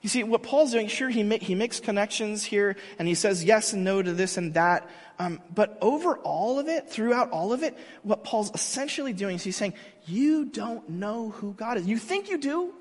You 0.02 0.10
see, 0.10 0.24
what 0.24 0.42
Paul's 0.42 0.72
doing, 0.72 0.88
sure, 0.88 1.10
he, 1.10 1.24
he 1.38 1.54
makes 1.54 1.80
connections 1.80 2.44
here 2.44 2.76
and 2.98 3.08
he 3.08 3.14
says 3.14 3.44
yes 3.44 3.74
and 3.74 3.84
no 3.84 4.02
to 4.02 4.14
this 4.14 4.38
and 4.38 4.54
that. 4.56 4.90
Um, 5.20 5.40
but 5.54 5.78
over 5.80 6.18
all 6.18 6.58
of 6.58 6.68
it, 6.68 6.90
throughout 6.90 7.30
all 7.30 7.54
of 7.54 7.62
it, 7.62 7.78
what 8.02 8.24
Paul's 8.24 8.52
essentially 8.56 9.14
doing 9.14 9.36
is 9.36 9.44
he's 9.44 9.56
saying, 9.56 9.76
You 10.08 10.46
don't 10.46 10.90
know 10.90 11.30
who 11.30 11.54
God 11.54 11.78
is. 11.78 11.86
You 11.86 12.00
think 12.00 12.30
you 12.30 12.40
do? 12.40 12.74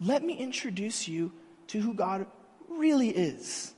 Let 0.00 0.22
me 0.22 0.34
introduce 0.34 1.08
you 1.08 1.32
to 1.68 1.80
who 1.80 1.94
God 1.94 2.26
really 2.68 3.08
is. 3.08 3.74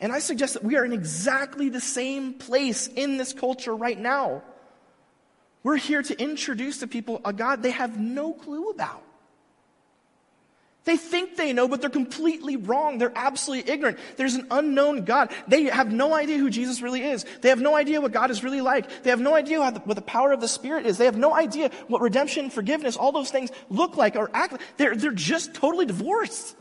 And 0.00 0.12
I 0.12 0.18
suggest 0.18 0.54
that 0.54 0.64
we 0.64 0.76
are 0.76 0.84
in 0.84 0.92
exactly 0.92 1.68
the 1.68 1.80
same 1.80 2.34
place 2.34 2.86
in 2.86 3.16
this 3.16 3.32
culture 3.32 3.74
right 3.74 3.98
now. 3.98 4.42
We're 5.62 5.76
here 5.76 6.02
to 6.02 6.22
introduce 6.22 6.78
to 6.80 6.86
people 6.86 7.20
a 7.24 7.32
God 7.32 7.62
they 7.62 7.70
have 7.70 7.98
no 7.98 8.32
clue 8.32 8.70
about. 8.70 9.02
They 10.84 10.96
think 10.96 11.36
they 11.36 11.52
know, 11.52 11.66
but 11.66 11.80
they're 11.80 11.90
completely 11.90 12.56
wrong. 12.56 12.98
They're 12.98 13.12
absolutely 13.16 13.72
ignorant. 13.72 13.98
There's 14.16 14.36
an 14.36 14.46
unknown 14.52 15.04
God. 15.04 15.32
They 15.48 15.64
have 15.64 15.90
no 15.90 16.14
idea 16.14 16.38
who 16.38 16.48
Jesus 16.48 16.80
really 16.80 17.02
is. 17.02 17.26
They 17.40 17.48
have 17.48 17.60
no 17.60 17.74
idea 17.74 18.00
what 18.00 18.12
God 18.12 18.30
is 18.30 18.44
really 18.44 18.60
like. 18.60 19.02
They 19.02 19.10
have 19.10 19.20
no 19.20 19.34
idea 19.34 19.60
what 19.60 19.96
the 19.96 20.02
power 20.02 20.30
of 20.30 20.40
the 20.40 20.46
Spirit 20.46 20.86
is. 20.86 20.96
They 20.96 21.06
have 21.06 21.16
no 21.16 21.34
idea 21.34 21.72
what 21.88 22.02
redemption, 22.02 22.50
forgiveness, 22.50 22.96
all 22.96 23.10
those 23.10 23.32
things 23.32 23.50
look 23.68 23.96
like 23.96 24.14
or 24.14 24.30
act 24.32 24.52
like. 24.52 24.60
They're, 24.76 24.94
they're 24.94 25.10
just 25.10 25.54
totally 25.54 25.86
divorced. 25.86 26.54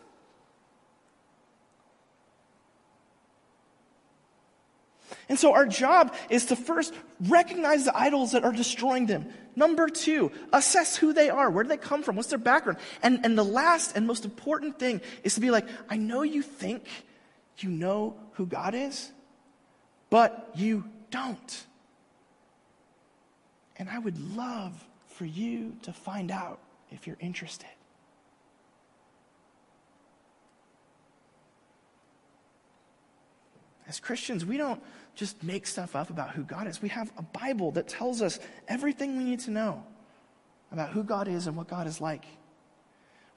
And 5.27 5.39
so 5.39 5.53
our 5.53 5.65
job 5.65 6.13
is 6.29 6.47
to 6.47 6.55
first 6.55 6.93
recognize 7.19 7.85
the 7.85 7.97
idols 7.97 8.33
that 8.33 8.43
are 8.43 8.51
destroying 8.51 9.07
them. 9.07 9.27
Number 9.55 9.87
two, 9.87 10.31
assess 10.53 10.95
who 10.95 11.13
they 11.13 11.29
are. 11.29 11.49
Where 11.49 11.63
do 11.63 11.69
they 11.69 11.77
come 11.77 12.03
from? 12.03 12.15
What's 12.15 12.29
their 12.29 12.37
background? 12.37 12.77
And, 13.01 13.25
and 13.25 13.37
the 13.37 13.43
last 13.43 13.95
and 13.95 14.05
most 14.05 14.25
important 14.25 14.77
thing 14.77 15.01
is 15.23 15.35
to 15.35 15.41
be 15.41 15.49
like, 15.49 15.65
I 15.89 15.97
know 15.97 16.21
you 16.21 16.41
think 16.41 16.83
you 17.57 17.69
know 17.69 18.15
who 18.33 18.45
God 18.45 18.75
is, 18.75 19.11
but 20.09 20.51
you 20.55 20.83
don't. 21.09 21.65
And 23.77 23.89
I 23.89 23.97
would 23.97 24.19
love 24.35 24.85
for 25.07 25.25
you 25.25 25.75
to 25.83 25.93
find 25.93 26.31
out 26.31 26.59
if 26.91 27.07
you're 27.07 27.17
interested. 27.19 27.67
As 33.87 33.99
Christians, 33.99 34.45
we 34.45 34.57
don't 34.57 34.81
just 35.15 35.43
make 35.43 35.67
stuff 35.67 35.95
up 35.95 36.09
about 36.09 36.31
who 36.31 36.43
God 36.43 36.67
is. 36.67 36.81
We 36.81 36.89
have 36.89 37.11
a 37.17 37.21
Bible 37.21 37.71
that 37.71 37.87
tells 37.87 38.21
us 38.21 38.39
everything 38.67 39.17
we 39.17 39.23
need 39.23 39.41
to 39.41 39.51
know 39.51 39.83
about 40.71 40.89
who 40.89 41.03
God 41.03 41.27
is 41.27 41.47
and 41.47 41.55
what 41.55 41.67
God 41.67 41.87
is 41.87 42.01
like. 42.01 42.25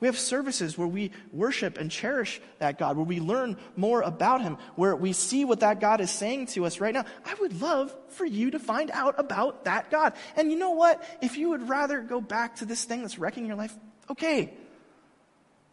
We 0.01 0.07
have 0.07 0.19
services 0.19 0.79
where 0.79 0.87
we 0.87 1.11
worship 1.33 1.77
and 1.77 1.91
cherish 1.91 2.41
that 2.61 2.79
God, 2.79 2.97
where 2.97 3.05
we 3.05 3.19
learn 3.19 3.57
more 3.77 4.03
about 4.03 4.43
Him, 4.43 4.57
where 4.77 4.95
we 4.95 5.13
see 5.13 5.45
what 5.45 5.61
that 5.61 5.81
God 5.81 6.01
is 6.01 6.11
saying 6.11 6.47
to 6.49 6.67
us 6.67 6.81
right 6.81 6.95
now. 6.95 7.05
I 7.27 7.35
would 7.41 7.61
love 7.61 7.95
for 8.09 8.25
you 8.25 8.53
to 8.53 8.61
find 8.61 8.93
out 8.93 9.17
about 9.19 9.65
that 9.65 9.91
God. 9.91 10.13
And 10.37 10.53
you 10.53 10.59
know 10.59 10.71
what? 10.71 11.03
If 11.21 11.37
you 11.37 11.51
would 11.51 11.69
rather 11.69 12.01
go 12.01 12.21
back 12.21 12.57
to 12.57 12.65
this 12.65 12.85
thing 12.85 13.03
that's 13.03 13.19
wrecking 13.19 13.47
your 13.47 13.57
life, 13.57 13.77
okay. 14.09 14.53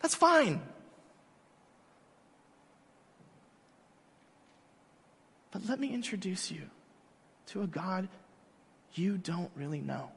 That's 0.01 0.15
fine. 0.15 0.61
But 5.55 5.69
let 5.69 5.79
me 5.79 5.93
introduce 5.93 6.51
you 6.51 6.63
to 7.45 7.61
a 7.61 7.67
God 7.67 8.09
you 8.93 9.17
don't 9.17 9.49
really 9.55 9.79
know. 9.79 10.11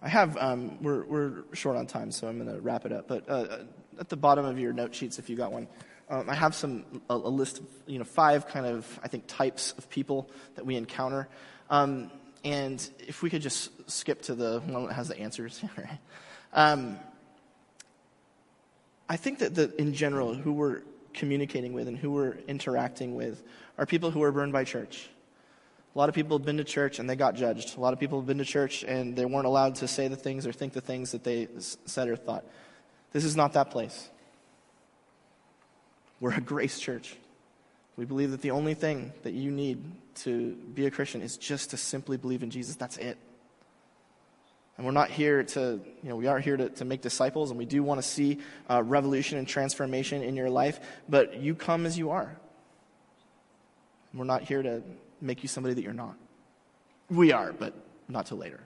I 0.00 0.08
have, 0.08 0.36
um, 0.36 0.80
we're, 0.80 1.04
we're 1.04 1.42
short 1.52 1.76
on 1.76 1.88
time, 1.88 2.12
so 2.12 2.28
I'm 2.28 2.38
going 2.38 2.54
to 2.54 2.60
wrap 2.60 2.86
it 2.86 2.92
up. 2.92 3.08
But 3.08 3.28
uh, 3.28 3.58
at 3.98 4.08
the 4.08 4.16
bottom 4.16 4.44
of 4.44 4.56
your 4.56 4.72
note 4.72 4.94
sheets, 4.94 5.18
if 5.18 5.28
you 5.28 5.34
got 5.34 5.50
one, 5.50 5.66
um, 6.08 6.30
I 6.30 6.36
have 6.36 6.54
some, 6.54 6.84
a, 7.10 7.14
a, 7.14 7.16
list 7.16 7.58
of, 7.58 7.66
you 7.86 7.98
know, 7.98 8.04
five 8.04 8.46
kind 8.46 8.66
of, 8.66 9.00
I 9.02 9.08
think, 9.08 9.24
types 9.26 9.74
of 9.76 9.90
people 9.90 10.30
that 10.54 10.64
we 10.64 10.76
encounter. 10.76 11.26
Um, 11.70 12.12
and 12.44 12.88
if 13.00 13.20
we 13.20 13.30
could 13.30 13.42
just 13.42 13.90
skip 13.90 14.22
to 14.22 14.36
the 14.36 14.60
one 14.60 14.86
that 14.86 14.92
has 14.92 15.08
the 15.08 15.18
answers. 15.18 15.60
I 19.10 19.16
think 19.16 19.40
that 19.40 19.56
the, 19.56 19.74
in 19.76 19.92
general, 19.92 20.34
who 20.34 20.52
we're 20.52 20.82
communicating 21.14 21.72
with 21.72 21.88
and 21.88 21.98
who 21.98 22.12
we're 22.12 22.36
interacting 22.46 23.16
with 23.16 23.42
are 23.76 23.84
people 23.84 24.12
who 24.12 24.22
are 24.22 24.30
burned 24.30 24.52
by 24.52 24.62
church. 24.62 25.10
A 25.96 25.98
lot 25.98 26.08
of 26.08 26.14
people 26.14 26.38
have 26.38 26.46
been 26.46 26.58
to 26.58 26.64
church 26.64 27.00
and 27.00 27.10
they 27.10 27.16
got 27.16 27.34
judged. 27.34 27.76
A 27.76 27.80
lot 27.80 27.92
of 27.92 27.98
people 27.98 28.20
have 28.20 28.28
been 28.28 28.38
to 28.38 28.44
church 28.44 28.84
and 28.84 29.16
they 29.16 29.24
weren't 29.24 29.46
allowed 29.46 29.74
to 29.76 29.88
say 29.88 30.06
the 30.06 30.14
things 30.14 30.46
or 30.46 30.52
think 30.52 30.74
the 30.74 30.80
things 30.80 31.10
that 31.10 31.24
they 31.24 31.48
said 31.86 32.08
or 32.08 32.14
thought. 32.14 32.44
This 33.10 33.24
is 33.24 33.34
not 33.34 33.54
that 33.54 33.72
place. 33.72 34.08
We're 36.20 36.34
a 36.34 36.40
grace 36.40 36.78
church. 36.78 37.16
We 37.96 38.04
believe 38.04 38.30
that 38.30 38.42
the 38.42 38.52
only 38.52 38.74
thing 38.74 39.12
that 39.24 39.32
you 39.32 39.50
need 39.50 39.82
to 40.22 40.52
be 40.52 40.86
a 40.86 40.90
Christian 40.92 41.20
is 41.20 41.36
just 41.36 41.70
to 41.70 41.76
simply 41.76 42.16
believe 42.16 42.44
in 42.44 42.50
Jesus. 42.50 42.76
That's 42.76 42.96
it. 42.98 43.18
And 44.80 44.86
we're 44.86 44.92
not 44.92 45.10
here 45.10 45.42
to, 45.42 45.78
you 46.02 46.08
know, 46.08 46.16
we 46.16 46.26
are 46.26 46.40
here 46.40 46.56
to, 46.56 46.70
to 46.70 46.86
make 46.86 47.02
disciples, 47.02 47.50
and 47.50 47.58
we 47.58 47.66
do 47.66 47.82
want 47.82 48.00
to 48.00 48.08
see 48.08 48.38
uh, 48.70 48.82
revolution 48.82 49.36
and 49.36 49.46
transformation 49.46 50.22
in 50.22 50.36
your 50.36 50.48
life, 50.48 50.80
but 51.06 51.36
you 51.36 51.54
come 51.54 51.84
as 51.84 51.98
you 51.98 52.12
are. 52.12 52.34
We're 54.14 54.24
not 54.24 54.44
here 54.44 54.62
to 54.62 54.82
make 55.20 55.42
you 55.42 55.50
somebody 55.50 55.74
that 55.74 55.82
you're 55.82 55.92
not. 55.92 56.14
We 57.10 57.30
are, 57.30 57.52
but 57.52 57.74
not 58.08 58.24
till 58.24 58.38
later. 58.38 58.58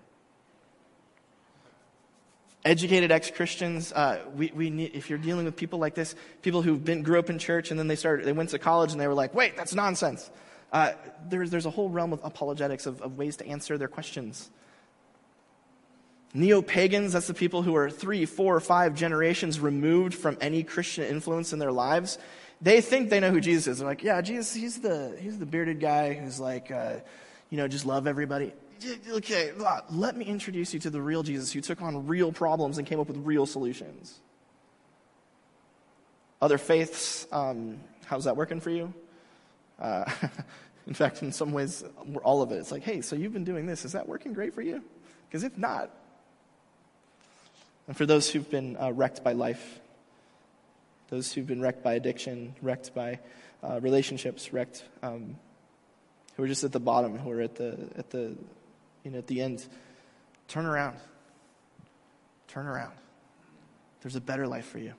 Educated 2.64 3.11
ex 3.11 3.33
Christians, 3.33 3.92
uh, 3.92 4.20
we, 4.37 4.53
we 4.55 4.70
need, 4.70 4.94
if 4.94 5.11
you're 5.11 5.18
dealing 5.18 5.46
with 5.46 5.57
people 5.57 5.81
like 5.81 5.96
this, 5.96 6.14
people 6.42 6.62
who've 6.62 6.85
been, 6.85 7.03
grew 7.03 7.18
up 7.18 7.29
in 7.29 7.40
church 7.40 7.72
and 7.72 7.81
then 7.81 7.88
they 7.88 7.96
started, 7.96 8.24
they 8.24 8.31
went 8.31 8.50
to 8.50 8.61
college 8.61 8.92
and 8.92 9.00
they 9.00 9.09
were 9.09 9.14
like, 9.14 9.35
wait, 9.35 9.57
that's 9.57 9.74
nonsense. 9.74 10.31
Uh, 10.72 10.92
there's, 11.29 11.50
there's 11.50 11.66
a 11.66 11.70
whole 11.70 11.88
realm 11.88 12.12
of 12.12 12.20
apologetics 12.22 12.87
of, 12.87 13.03
of 13.03 13.18
ways 13.18 13.37
to 13.38 13.46
answer 13.48 13.77
their 13.77 13.88
questions. 13.88 14.48
Neo 16.35 16.61
pagans, 16.61 17.12
that's 17.12 17.29
the 17.29 17.35
people 17.35 17.62
who 17.62 17.77
are 17.77 17.88
three, 17.88 18.27
four, 18.27 18.59
five 18.61 18.94
generations 18.94 19.61
removed 19.61 20.14
from 20.14 20.37
any 20.40 20.64
Christian 20.64 21.05
influence 21.05 21.53
in 21.53 21.61
their 21.61 21.73
lives. 21.73 22.18
They 22.61 22.81
think 22.81 23.09
they 23.09 23.20
know 23.20 23.31
who 23.31 23.40
Jesus 23.40 23.68
is. 23.68 23.79
They're 23.79 23.88
like, 23.88 24.03
yeah, 24.03 24.20
Jesus, 24.20 24.53
he's 24.53 24.81
the, 24.81 25.16
he's 25.20 25.38
the 25.38 25.47
bearded 25.47 25.81
guy 25.81 26.14
who's 26.14 26.40
like, 26.40 26.70
uh, 26.70 26.97
you 27.51 27.57
know, 27.57 27.68
just 27.68 27.87
love 27.87 28.07
everybody 28.07 28.53
okay, 29.11 29.53
let 29.90 30.16
me 30.16 30.25
introduce 30.25 30.75
you 30.75 30.81
to 30.81 30.90
the 30.90 31.01
real 31.01 31.23
Jesus 31.23 31.53
who 31.53 31.61
took 31.61 31.83
on 31.83 32.07
real 32.07 32.33
problems 32.33 32.79
and 32.79 32.87
came 32.87 33.01
up 33.01 33.09
with 33.09 33.18
real 33.18 33.47
solutions. 33.47 34.20
Other 36.40 36.59
faiths, 36.59 37.27
um, 37.33 37.81
how's 38.07 38.25
that 38.25 38.37
working 38.37 38.61
for 38.61 38.70
you? 38.70 38.92
Uh, 39.79 40.05
in 40.87 40.94
fact, 40.94 41.23
in 41.23 41.33
some 41.33 41.53
ways, 41.53 41.85
all 42.23 42.42
of 42.42 42.53
it. 42.53 42.57
It's 42.57 42.73
like, 42.73 42.83
hey, 42.83 43.01
so 43.01 43.16
you've 43.16 43.33
been 43.33 43.44
doing 43.44 43.66
this. 43.66 43.85
Is 43.85 43.92
that 43.92 44.09
working 44.09 44.33
great 44.33 44.55
for 44.55 44.62
you? 44.62 44.83
Because 45.29 45.44
if 45.44 45.57
not, 45.57 45.90
and 47.87 47.97
for 47.97 48.07
those 48.07 48.31
who've 48.31 48.49
been 48.49 48.77
uh, 48.77 48.92
wrecked 48.92 49.23
by 49.23 49.33
life, 49.33 49.81
those 51.09 51.33
who've 51.33 51.47
been 51.47 51.61
wrecked 51.61 51.83
by 51.83 51.94
addiction, 51.94 52.55
wrecked 52.62 52.94
by 52.94 53.20
uh, 53.62 53.81
relationships, 53.81 54.53
wrecked, 54.53 54.85
um, 55.03 55.37
who 56.37 56.42
are 56.42 56.49
just 56.49 56.64
at 56.64 56.73
the 56.73 56.81
bottom, 56.81 57.18
who 57.18 57.31
are 57.31 57.40
at 57.40 57.57
the, 57.57 57.77
at 57.97 58.11
the 58.11 58.37
you 59.05 59.11
know, 59.11 59.18
at 59.18 59.27
the 59.27 59.42
end, 59.42 59.64
turn 60.49 60.66
around. 60.66 60.97
Turn 62.49 62.66
around. 62.66 62.92
There's 64.01 64.16
a 64.16 64.20
better 64.20 64.47
life 64.47 64.66
for 64.66 64.79
you. 64.79 64.94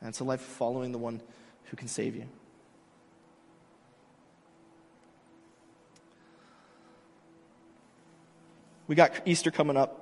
And 0.00 0.08
it's 0.08 0.20
a 0.20 0.24
life 0.24 0.40
following 0.40 0.92
the 0.92 0.98
one 0.98 1.20
who 1.64 1.76
can 1.76 1.88
save 1.88 2.16
you. 2.16 2.26
We 8.88 8.94
got 8.94 9.12
Easter 9.24 9.50
coming 9.50 9.76
up. 9.76 10.01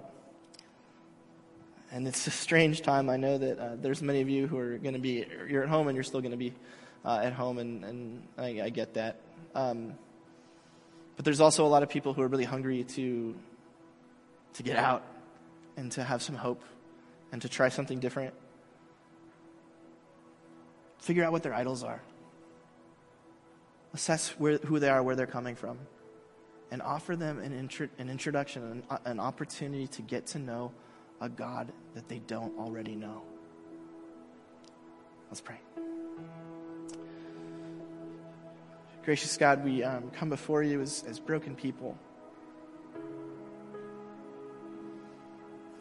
And 1.92 2.06
it's 2.06 2.26
a 2.26 2.30
strange 2.30 2.82
time. 2.82 3.10
I 3.10 3.16
know 3.16 3.36
that 3.38 3.58
uh, 3.58 3.76
there's 3.80 4.00
many 4.00 4.20
of 4.20 4.28
you 4.28 4.46
who 4.46 4.58
are 4.58 4.78
going 4.78 4.94
to 4.94 5.00
be, 5.00 5.26
you're 5.48 5.64
at 5.64 5.68
home 5.68 5.88
and 5.88 5.96
you're 5.96 6.04
still 6.04 6.20
going 6.20 6.30
to 6.30 6.36
be 6.36 6.54
uh, 7.04 7.20
at 7.22 7.32
home, 7.32 7.58
and, 7.58 7.84
and 7.84 8.28
I, 8.38 8.62
I 8.62 8.68
get 8.68 8.94
that. 8.94 9.20
Um, 9.54 9.94
but 11.16 11.24
there's 11.24 11.40
also 11.40 11.66
a 11.66 11.68
lot 11.68 11.82
of 11.82 11.88
people 11.88 12.14
who 12.14 12.22
are 12.22 12.28
really 12.28 12.44
hungry 12.44 12.84
to, 12.84 13.34
to 14.54 14.62
get 14.62 14.76
out 14.76 15.04
and 15.76 15.90
to 15.92 16.04
have 16.04 16.22
some 16.22 16.36
hope 16.36 16.62
and 17.32 17.42
to 17.42 17.48
try 17.48 17.68
something 17.68 17.98
different. 17.98 18.34
Figure 20.98 21.24
out 21.24 21.32
what 21.32 21.42
their 21.42 21.54
idols 21.54 21.82
are. 21.82 22.00
Assess 23.94 24.28
where, 24.38 24.58
who 24.58 24.78
they 24.78 24.88
are, 24.88 25.02
where 25.02 25.16
they're 25.16 25.26
coming 25.26 25.56
from. 25.56 25.78
And 26.70 26.82
offer 26.82 27.16
them 27.16 27.40
an, 27.40 27.52
intro, 27.52 27.88
an 27.98 28.08
introduction, 28.08 28.84
an, 28.90 28.98
an 29.04 29.18
opportunity 29.18 29.88
to 29.88 30.02
get 30.02 30.28
to 30.28 30.38
know 30.38 30.70
a 31.20 31.28
God 31.28 31.72
that 31.94 32.08
they 32.08 32.18
don't 32.20 32.58
already 32.58 32.94
know. 32.94 33.22
Let's 35.28 35.40
pray. 35.40 35.58
Gracious 39.04 39.36
God, 39.36 39.64
we 39.64 39.82
um, 39.82 40.10
come 40.10 40.28
before 40.28 40.62
you 40.62 40.80
as, 40.80 41.04
as 41.08 41.18
broken 41.18 41.54
people. 41.54 41.96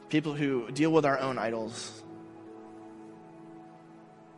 People 0.10 0.34
who 0.34 0.70
deal 0.72 0.92
with 0.92 1.06
our 1.06 1.20
own 1.20 1.38
idols. 1.38 2.04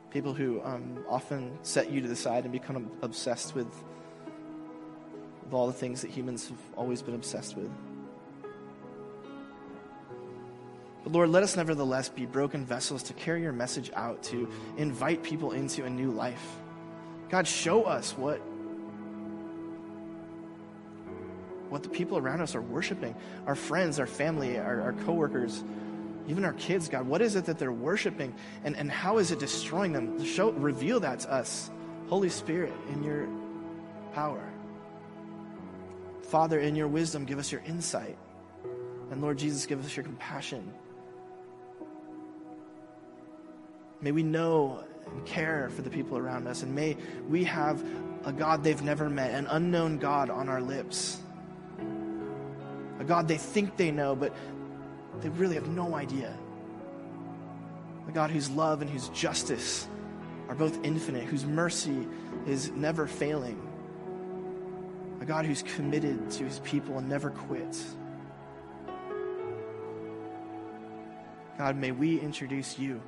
People 0.10 0.34
who 0.34 0.62
um, 0.64 1.06
often 1.08 1.58
set 1.62 1.90
you 1.90 2.02
to 2.02 2.08
the 2.08 2.16
side 2.16 2.44
and 2.44 2.52
become 2.52 2.92
obsessed 3.02 3.56
with, 3.56 3.68
with 5.44 5.54
all 5.54 5.68
the 5.68 5.74
things 5.74 6.02
that 6.02 6.12
humans 6.12 6.50
have 6.50 6.60
always 6.76 7.02
been 7.02 7.16
obsessed 7.16 7.56
with. 7.56 7.72
But 11.04 11.14
Lord, 11.14 11.30
let 11.30 11.44
us 11.44 11.56
nevertheless 11.56 12.10
be 12.10 12.26
broken 12.26 12.66
vessels 12.66 13.04
to 13.04 13.14
carry 13.14 13.42
your 13.42 13.54
message 13.54 13.92
out, 13.96 14.22
to 14.24 14.50
invite 14.78 15.24
people 15.24 15.52
into 15.52 15.86
a 15.86 15.90
new 15.90 16.12
life. 16.12 16.46
God, 17.30 17.48
show 17.48 17.84
us 17.84 18.12
what 18.18 18.42
what 21.70 21.84
the 21.84 21.90
people 21.90 22.18
around 22.18 22.42
us 22.42 22.54
are 22.54 22.62
worshiping 22.62 23.16
our 23.48 23.56
friends, 23.56 23.98
our 23.98 24.06
family, 24.06 24.60
our, 24.60 24.82
our 24.82 24.94
coworkers, 25.06 25.64
even 26.28 26.44
our 26.44 26.54
kids, 26.54 26.90
God. 26.90 27.08
What 27.08 27.22
is 27.22 27.38
it 27.38 27.46
that 27.46 27.58
they're 27.58 27.72
worshiping 27.72 28.36
and, 28.66 28.76
and 28.76 28.92
how 28.92 29.20
is 29.20 29.32
it 29.32 29.40
destroying 29.40 29.94
them? 29.94 30.24
Show, 30.24 30.52
reveal 30.52 31.00
that 31.00 31.22
to 31.22 31.34
us, 31.34 31.72
Holy 32.08 32.30
Spirit, 32.30 32.74
in 32.92 33.04
your 33.04 33.28
power. 34.14 34.44
Father, 36.24 36.60
in 36.60 36.76
your 36.76 36.90
wisdom, 36.90 37.24
give 37.24 37.40
us 37.40 37.52
your 37.52 37.62
insight. 37.66 38.18
And 39.10 39.22
Lord 39.22 39.38
Jesus, 39.38 39.66
give 39.66 39.84
us 39.84 39.96
your 39.96 40.04
compassion. 40.04 40.74
May 44.02 44.12
we 44.12 44.24
know 44.24 44.84
and 45.06 45.26
care 45.26 45.70
for 45.76 45.82
the 45.82 45.90
people 45.90 46.18
around 46.18 46.48
us. 46.48 46.64
And 46.64 46.74
may 46.74 46.98
we 47.28 47.44
have 47.46 47.84
a 48.26 48.32
God 48.32 48.64
they've 48.64 48.82
never 48.82 49.10
met, 49.10 49.32
an 49.32 49.48
unknown 49.48 49.98
God 49.98 50.30
on 50.30 50.50
our 50.50 50.62
lips 50.62 51.22
a 53.02 53.04
God 53.04 53.28
they 53.28 53.38
think 53.38 53.78
they 53.78 53.90
know, 53.90 54.16
but 54.16 54.32
they 55.22 55.30
really 55.30 55.56
have 55.56 55.68
no 55.68 55.96
idea. 55.96 56.38
A 58.08 58.12
God 58.12 58.30
whose 58.30 58.48
love 58.52 58.82
and 58.82 58.90
whose 58.90 59.10
justice 59.10 59.88
are 60.48 60.54
both 60.54 60.78
infinite, 60.86 61.24
whose 61.24 61.44
mercy 61.44 62.08
is 62.46 62.70
never 62.72 63.08
failing. 63.08 63.60
A 65.20 65.26
God 65.26 65.46
who's 65.46 65.64
committed 65.64 66.30
to 66.30 66.44
his 66.44 66.60
people 66.60 67.00
and 67.00 67.10
never 67.10 67.32
quits. 67.32 67.96
God, 71.58 71.76
may 71.76 71.92
we 71.92 72.20
introduce 72.20 72.78
you, 72.78 73.02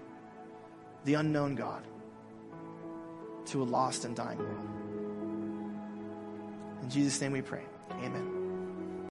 the 1.06 1.16
unknown 1.16 1.56
God, 1.56 1.86
to 3.46 3.62
a 3.62 3.66
lost 3.66 4.06
and 4.06 4.16
dying 4.16 4.40
world. 4.40 4.70
In 6.82 6.90
Jesus' 6.90 7.20
name 7.22 7.32
we 7.32 7.42
pray. 7.42 7.64
Amen. 7.92 8.43